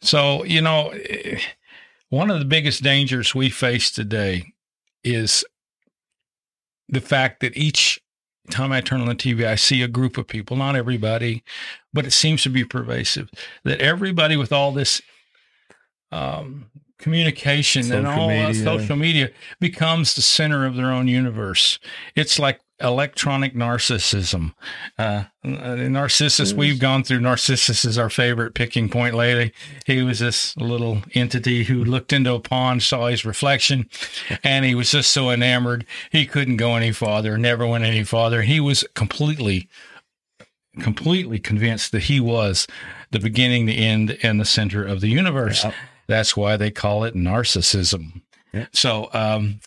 So, 0.00 0.44
you 0.44 0.60
know, 0.60 0.90
eh, 0.90 1.40
one 2.10 2.30
of 2.30 2.38
the 2.38 2.44
biggest 2.44 2.82
dangers 2.82 3.34
we 3.34 3.48
face 3.50 3.90
today 3.90 4.52
is 5.02 5.44
the 6.94 7.00
fact 7.00 7.40
that 7.40 7.56
each 7.56 8.00
time 8.50 8.72
I 8.72 8.80
turn 8.80 9.00
on 9.00 9.08
the 9.08 9.14
TV, 9.14 9.46
I 9.46 9.54
see 9.54 9.82
a 9.82 9.88
group 9.88 10.18
of 10.18 10.26
people, 10.26 10.56
not 10.56 10.76
everybody, 10.76 11.42
but 11.92 12.06
it 12.06 12.12
seems 12.12 12.42
to 12.42 12.50
be 12.50 12.64
pervasive, 12.64 13.30
that 13.64 13.80
everybody 13.80 14.36
with 14.36 14.52
all 14.52 14.72
this 14.72 15.00
um, 16.12 16.66
communication 16.98 17.90
and 17.92 18.06
all 18.06 18.30
uh, 18.30 18.48
media. 18.48 18.64
social 18.64 18.96
media 18.96 19.30
becomes 19.60 20.14
the 20.14 20.22
center 20.22 20.64
of 20.66 20.76
their 20.76 20.90
own 20.90 21.08
universe. 21.08 21.78
It's 22.14 22.38
like 22.38 22.60
electronic 22.84 23.54
narcissism. 23.54 24.54
Uh, 24.98 25.24
Narcissus, 25.42 26.52
we've 26.52 26.78
gone 26.78 27.02
through 27.02 27.20
Narcissus 27.20 27.84
is 27.84 27.98
our 27.98 28.10
favorite 28.10 28.54
picking 28.54 28.88
point 28.88 29.14
lately. 29.14 29.52
He 29.86 30.02
was 30.02 30.18
this 30.18 30.56
little 30.56 31.02
entity 31.14 31.64
who 31.64 31.82
looked 31.82 32.12
into 32.12 32.34
a 32.34 32.40
pond, 32.40 32.82
saw 32.82 33.06
his 33.06 33.24
reflection, 33.24 33.88
and 34.44 34.64
he 34.64 34.74
was 34.74 34.90
just 34.90 35.10
so 35.10 35.30
enamored 35.30 35.86
he 36.12 36.26
couldn't 36.26 36.58
go 36.58 36.76
any 36.76 36.92
farther, 36.92 37.38
never 37.38 37.66
went 37.66 37.84
any 37.84 38.04
farther. 38.04 38.42
He 38.42 38.60
was 38.60 38.84
completely, 38.94 39.68
completely 40.80 41.38
convinced 41.38 41.90
that 41.92 42.04
he 42.04 42.20
was 42.20 42.66
the 43.10 43.20
beginning, 43.20 43.66
the 43.66 43.78
end, 43.78 44.18
and 44.22 44.38
the 44.38 44.44
center 44.44 44.84
of 44.84 45.00
the 45.00 45.08
universe. 45.08 45.64
Yeah. 45.64 45.72
That's 46.06 46.36
why 46.36 46.58
they 46.58 46.70
call 46.70 47.04
it 47.04 47.14
narcissism. 47.14 48.20
Yeah. 48.52 48.66
So, 48.72 49.08
um, 49.12 49.60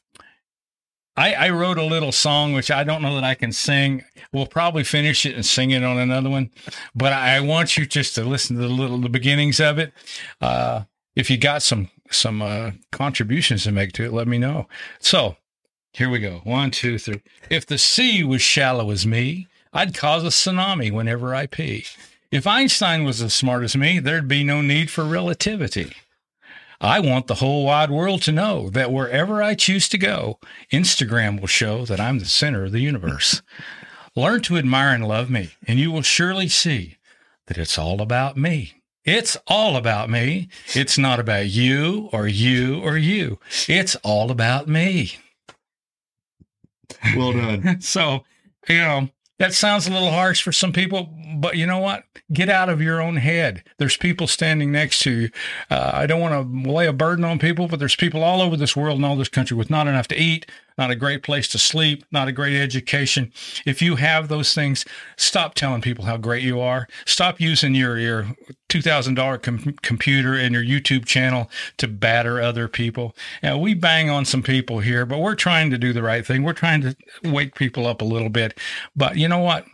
I, 1.17 1.33
I 1.33 1.49
wrote 1.49 1.79
a 1.79 1.83
little 1.83 2.11
song, 2.11 2.53
which 2.53 2.69
I 2.69 2.83
don't 2.83 3.01
know 3.01 3.15
that 3.15 3.23
I 3.23 3.33
can 3.33 3.51
sing. 3.51 4.03
We'll 4.31 4.45
probably 4.45 4.83
finish 4.83 5.25
it 5.25 5.33
and 5.33 5.45
sing 5.45 5.71
it 5.71 5.83
on 5.83 5.97
another 5.97 6.29
one, 6.29 6.51
but 6.95 7.11
I 7.11 7.39
want 7.39 7.75
you 7.75 7.87
just 7.87 8.15
to 8.15 8.23
listen 8.23 8.55
to 8.55 8.61
the 8.61 8.69
little 8.69 8.99
the 8.99 9.09
beginnings 9.09 9.59
of 9.59 9.79
it. 9.79 9.93
Uh, 10.39 10.83
if 11.15 11.31
you 11.31 11.37
got 11.37 11.63
some 11.63 11.89
some 12.11 12.41
uh, 12.41 12.71
contributions 12.91 13.63
to 13.63 13.71
make 13.71 13.93
to 13.93 14.05
it, 14.05 14.13
let 14.13 14.27
me 14.27 14.37
know. 14.37 14.67
So 14.99 15.37
here 15.91 16.09
we 16.09 16.19
go. 16.19 16.41
One, 16.43 16.69
two, 16.69 16.99
three. 16.99 17.23
If 17.49 17.65
the 17.65 17.79
sea 17.79 18.23
was 18.23 18.41
shallow 18.41 18.91
as 18.91 19.07
me, 19.07 19.47
I'd 19.73 19.95
cause 19.95 20.23
a 20.23 20.27
tsunami 20.27 20.91
whenever 20.91 21.33
I 21.33 21.47
pee. 21.47 21.85
If 22.31 22.45
Einstein 22.45 23.03
was 23.03 23.21
as 23.21 23.33
smart 23.33 23.63
as 23.63 23.75
me, 23.75 23.99
there'd 23.99 24.27
be 24.27 24.43
no 24.43 24.61
need 24.61 24.91
for 24.91 25.03
relativity. 25.03 25.93
I 26.79 26.99
want 26.99 27.27
the 27.27 27.35
whole 27.35 27.65
wide 27.65 27.89
world 27.89 28.21
to 28.23 28.31
know 28.31 28.69
that 28.69 28.91
wherever 28.91 29.41
I 29.41 29.55
choose 29.55 29.89
to 29.89 29.97
go, 29.97 30.39
Instagram 30.71 31.39
will 31.39 31.47
show 31.47 31.85
that 31.85 31.99
I'm 31.99 32.19
the 32.19 32.25
center 32.25 32.65
of 32.65 32.71
the 32.71 32.79
universe. 32.79 33.41
Learn 34.15 34.41
to 34.41 34.57
admire 34.57 34.93
and 34.93 35.07
love 35.07 35.29
me, 35.29 35.51
and 35.67 35.79
you 35.79 35.91
will 35.91 36.01
surely 36.01 36.47
see 36.47 36.97
that 37.47 37.57
it's 37.57 37.77
all 37.77 38.01
about 38.01 38.35
me. 38.35 38.73
It's 39.05 39.37
all 39.47 39.77
about 39.77 40.09
me. 40.09 40.49
It's 40.73 40.97
not 40.97 41.19
about 41.19 41.47
you 41.47 42.09
or 42.11 42.27
you 42.27 42.81
or 42.81 42.97
you. 42.97 43.39
It's 43.67 43.95
all 43.97 44.31
about 44.31 44.67
me. 44.67 45.17
Well 47.15 47.33
done. 47.33 47.77
So, 47.81 48.23
you 48.67 48.77
know, 48.79 49.09
that 49.39 49.53
sounds 49.53 49.87
a 49.87 49.91
little 49.91 50.11
harsh 50.11 50.41
for 50.41 50.51
some 50.51 50.73
people, 50.73 51.15
but 51.39 51.57
you 51.57 51.65
know 51.65 51.79
what? 51.79 52.03
Get 52.33 52.49
out 52.49 52.69
of 52.69 52.81
your 52.81 53.01
own 53.01 53.17
head. 53.17 53.63
There's 53.77 53.97
people 53.97 54.27
standing 54.27 54.71
next 54.71 54.99
to 55.03 55.11
you. 55.11 55.29
Uh, 55.69 55.91
I 55.93 56.05
don't 56.05 56.21
want 56.21 56.33
to 56.33 56.71
lay 56.71 56.87
a 56.87 56.93
burden 56.93 57.23
on 57.23 57.39
people, 57.39 57.67
but 57.67 57.79
there's 57.79 57.95
people 57.95 58.23
all 58.23 58.41
over 58.41 58.57
this 58.57 58.75
world 58.75 58.97
and 58.97 59.05
all 59.05 59.15
this 59.15 59.29
country 59.29 59.55
with 59.55 59.69
not 59.69 59.87
enough 59.87 60.07
to 60.09 60.15
eat, 60.15 60.45
not 60.77 60.91
a 60.91 60.95
great 60.95 61.23
place 61.23 61.47
to 61.49 61.57
sleep, 61.57 62.03
not 62.11 62.27
a 62.27 62.31
great 62.31 62.55
education. 62.55 63.31
If 63.65 63.81
you 63.81 63.95
have 63.95 64.27
those 64.27 64.53
things, 64.53 64.85
stop 65.15 65.53
telling 65.53 65.81
people 65.81 66.05
how 66.05 66.17
great 66.17 66.43
you 66.43 66.59
are. 66.59 66.87
Stop 67.05 67.39
using 67.39 67.73
your 67.73 67.97
your 67.97 68.27
two 68.69 68.81
thousand 68.81 69.15
dollar 69.15 69.37
com- 69.37 69.75
computer 69.81 70.35
and 70.35 70.53
your 70.53 70.63
YouTube 70.63 71.05
channel 71.05 71.49
to 71.77 71.87
batter 71.87 72.41
other 72.41 72.67
people. 72.67 73.15
Now, 73.41 73.57
we 73.57 73.73
bang 73.73 74.09
on 74.09 74.25
some 74.25 74.43
people 74.43 74.79
here, 74.79 75.05
but 75.05 75.19
we're 75.19 75.35
trying 75.35 75.71
to 75.71 75.77
do 75.77 75.93
the 75.93 76.03
right 76.03 76.25
thing. 76.25 76.43
We're 76.43 76.53
trying 76.53 76.81
to 76.81 76.95
wake 77.23 77.55
people 77.55 77.87
up 77.87 78.01
a 78.01 78.05
little 78.05 78.29
bit. 78.29 78.59
But 78.95 79.17
you 79.17 79.27
know 79.27 79.39
what? 79.39 79.65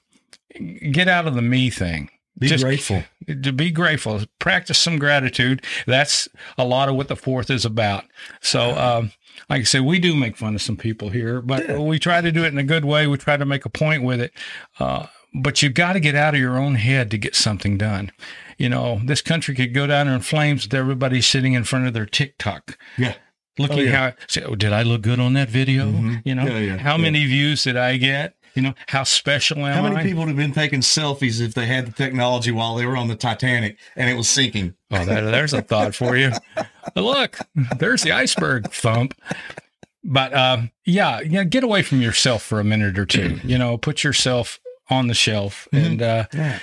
Get 0.91 1.07
out 1.07 1.27
of 1.27 1.35
the 1.35 1.41
me 1.41 1.69
thing. 1.69 2.09
Be 2.37 2.47
Just- 2.47 2.63
grateful. 2.63 3.03
To 3.43 3.53
be 3.53 3.71
grateful, 3.71 4.21
practice 4.39 4.77
some 4.77 4.97
gratitude. 4.99 5.63
That's 5.87 6.27
a 6.57 6.65
lot 6.65 6.89
of 6.89 6.95
what 6.95 7.07
the 7.07 7.15
fourth 7.15 7.49
is 7.49 7.63
about. 7.63 8.05
So, 8.41 8.77
um, 8.77 9.11
like 9.49 9.61
I 9.61 9.63
said, 9.63 9.81
we 9.81 9.99
do 9.99 10.15
make 10.15 10.35
fun 10.35 10.55
of 10.55 10.61
some 10.61 10.75
people 10.75 11.09
here, 11.09 11.41
but 11.41 11.79
we 11.79 11.99
try 11.99 12.21
to 12.21 12.31
do 12.31 12.43
it 12.43 12.47
in 12.49 12.57
a 12.57 12.63
good 12.63 12.85
way. 12.85 13.07
We 13.07 13.17
try 13.17 13.37
to 13.37 13.45
make 13.45 13.65
a 13.65 13.69
point 13.69 14.03
with 14.03 14.19
it. 14.19 14.33
Uh, 14.79 15.07
but 15.33 15.61
you've 15.63 15.73
got 15.73 15.93
to 15.93 15.99
get 15.99 16.15
out 16.15 16.33
of 16.33 16.39
your 16.39 16.57
own 16.57 16.75
head 16.75 17.09
to 17.11 17.17
get 17.17 17.35
something 17.35 17.77
done. 17.77 18.11
You 18.57 18.69
know, 18.69 19.01
this 19.05 19.21
country 19.21 19.55
could 19.55 19.73
go 19.73 19.87
down 19.87 20.07
in 20.07 20.19
flames 20.21 20.65
with 20.65 20.73
everybody 20.73 21.21
sitting 21.21 21.53
in 21.53 21.63
front 21.63 21.87
of 21.87 21.93
their 21.93 22.05
TikTok. 22.05 22.77
Yeah. 22.97 23.15
Looking 23.57 23.79
Oh, 23.79 23.83
yeah. 23.83 24.09
how 24.09 24.13
say, 24.27 24.43
oh, 24.43 24.55
did 24.55 24.73
I 24.73 24.81
look 24.83 25.01
good 25.03 25.19
on 25.19 25.33
that 25.33 25.49
video? 25.49 25.85
Mhm. 25.91 26.21
You 26.25 26.35
know, 26.35 26.45
Yeah, 26.45 26.57
yeah, 26.59 26.77
how 26.77 26.97
yeah. 26.97 27.01
many 27.03 27.25
views 27.25 27.63
did 27.63 27.77
I 27.77 27.97
get? 27.97 28.35
You 28.55 28.61
know, 28.61 28.73
how 28.87 29.03
special 29.03 29.57
am 29.59 29.63
I? 29.65 29.71
How 29.73 29.81
many 29.83 29.95
I? 29.95 30.03
people 30.03 30.19
would 30.21 30.27
have 30.29 30.37
been 30.37 30.53
taking 30.53 30.81
selfies 30.81 31.41
if 31.41 31.53
they 31.53 31.65
had 31.65 31.87
the 31.87 31.91
technology 31.91 32.51
while 32.51 32.75
they 32.75 32.85
were 32.85 32.95
on 32.97 33.07
the 33.07 33.15
Titanic 33.15 33.77
and 33.95 34.09
it 34.09 34.15
was 34.15 34.29
sinking? 34.29 34.75
Oh, 34.91 35.03
that, 35.05 35.21
there's 35.21 35.53
a 35.53 35.61
thought 35.61 35.95
for 35.95 36.15
you. 36.15 36.31
Look, 36.95 37.39
there's 37.77 38.03
the 38.03 38.11
iceberg 38.11 38.71
thump. 38.71 39.15
But 40.03 40.33
um, 40.35 40.71
yeah, 40.85 41.21
yeah, 41.21 41.43
get 41.45 41.63
away 41.63 41.81
from 41.81 42.01
yourself 42.01 42.43
for 42.43 42.59
a 42.59 42.63
minute 42.63 42.99
or 42.99 43.05
two. 43.05 43.39
You 43.43 43.57
know, 43.57 43.77
put 43.77 44.03
yourself 44.03 44.59
on 44.89 45.07
the 45.07 45.13
shelf, 45.13 45.67
Mhm. 45.73 45.85
and 45.85 46.01
uh, 46.01 46.25
Yeah. 46.33 46.59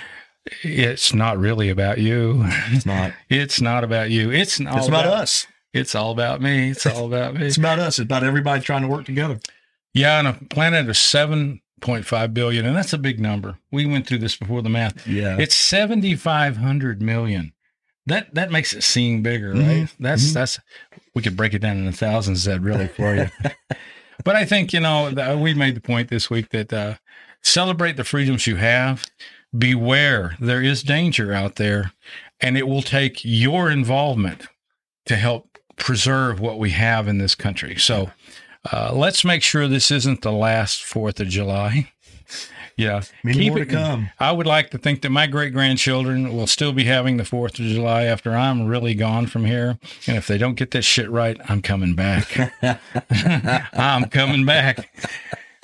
it's 0.63 1.13
not 1.13 1.37
really 1.39 1.69
about 1.69 1.97
you. 1.97 2.43
It's 2.69 2.85
not. 2.85 3.13
It's 3.29 3.59
not 3.59 3.83
about 3.83 4.11
you. 4.11 4.31
It's 4.31 4.61
all 4.61 4.77
It's 4.77 4.87
about 4.87 5.07
us. 5.07 5.47
It's 5.73 5.95
all 5.95 6.11
about 6.11 6.39
me. 6.41 6.69
It's 6.69 6.85
all 6.85 7.05
about 7.07 7.33
me. 7.33 7.47
It's 7.47 7.57
about 7.57 7.79
us. 7.79 7.97
It's 7.97 8.05
about 8.05 8.23
everybody 8.23 8.61
trying 8.61 8.81
to 8.83 8.87
work 8.87 9.05
together. 9.05 9.39
Yeah, 9.93 10.19
on 10.19 10.27
a 10.27 10.33
planet 10.33 10.87
of 10.87 10.95
seven 10.97 11.60
point 11.81 12.05
five 12.05 12.33
billion, 12.33 12.65
and 12.65 12.75
that's 12.75 12.93
a 12.93 12.97
big 12.97 13.19
number. 13.19 13.57
We 13.71 13.85
went 13.85 14.07
through 14.07 14.19
this 14.19 14.35
before 14.37 14.61
the 14.61 14.69
math. 14.69 15.05
Yeah. 15.07 15.37
It's 15.39 15.55
seventy 15.55 16.15
five 16.15 16.57
hundred 16.57 17.01
million. 17.01 17.53
That 18.05 18.33
that 18.35 18.51
makes 18.51 18.73
it 18.73 18.83
seem 18.83 19.21
bigger, 19.21 19.51
right? 19.53 19.83
Mhm. 19.83 19.91
That's 19.99 20.29
Mhm. 20.31 20.33
that's 20.33 20.59
we 21.13 21.21
could 21.21 21.35
break 21.37 21.53
it 21.53 21.59
down 21.59 21.77
into 21.77 21.91
thousands. 21.91 22.43
That 22.45 22.61
really 22.61 22.87
for 22.87 23.15
you. 23.15 23.29
but 24.23 24.35
I 24.35 24.45
think 24.45 24.73
you 24.73 24.79
know 24.79 25.37
we 25.41 25.53
made 25.53 25.75
the 25.75 25.81
point 25.81 26.09
this 26.09 26.29
week 26.29 26.49
that 26.49 26.71
uh, 26.73 26.95
celebrate 27.41 27.97
the 27.97 28.03
freedoms 28.03 28.47
you 28.47 28.55
have. 28.57 29.05
Beware, 29.57 30.35
there 30.39 30.61
is 30.63 30.81
danger 30.81 31.33
out 31.33 31.55
there, 31.57 31.91
and 32.39 32.57
it 32.57 32.67
will 32.67 32.81
take 32.81 33.19
your 33.23 33.69
involvement 33.69 34.47
to 35.05 35.17
help 35.17 35.57
preserve 35.75 36.39
what 36.39 36.57
we 36.57 36.69
have 36.71 37.07
in 37.07 37.17
this 37.17 37.35
country. 37.35 37.75
So 37.75 38.11
uh, 38.71 38.91
let's 38.93 39.23
make 39.23 39.43
sure 39.43 39.67
this 39.67 39.91
isn't 39.91 40.21
the 40.21 40.31
last 40.31 40.83
Fourth 40.83 41.19
of 41.19 41.27
July. 41.27 41.91
Yeah, 42.77 43.01
Many 43.23 43.49
more 43.49 43.59
to 43.59 43.65
come. 43.65 44.09
I 44.19 44.31
would 44.31 44.47
like 44.47 44.71
to 44.71 44.77
think 44.77 45.01
that 45.01 45.09
my 45.09 45.27
great 45.27 45.53
grandchildren 45.53 46.35
will 46.35 46.47
still 46.47 46.73
be 46.73 46.85
having 46.85 47.17
the 47.17 47.25
Fourth 47.25 47.59
of 47.59 47.65
July 47.65 48.03
after 48.03 48.35
I'm 48.35 48.65
really 48.65 48.95
gone 48.95 49.27
from 49.27 49.45
here. 49.45 49.77
And 50.07 50.17
if 50.17 50.25
they 50.25 50.37
don't 50.37 50.55
get 50.55 50.71
that 50.71 50.83
shit 50.83 51.09
right, 51.11 51.37
I'm 51.49 51.61
coming 51.61 51.95
back. 51.95 52.51
I'm 53.73 54.05
coming 54.05 54.45
back. 54.45 54.89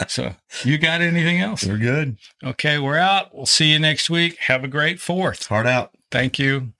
So, 0.07 0.35
you 0.63 0.77
got 0.77 1.01
anything 1.01 1.39
else? 1.39 1.65
We're 1.65 1.77
good. 1.77 2.17
Okay, 2.43 2.77
we're 2.77 2.97
out. 2.99 3.33
We'll 3.33 3.47
see 3.47 3.71
you 3.71 3.79
next 3.79 4.09
week. 4.11 4.37
Have 4.41 4.63
a 4.63 4.67
great 4.67 4.99
Fourth. 4.99 5.47
Heart 5.47 5.65
out. 5.65 5.91
Thank 6.11 6.37
you. 6.37 6.73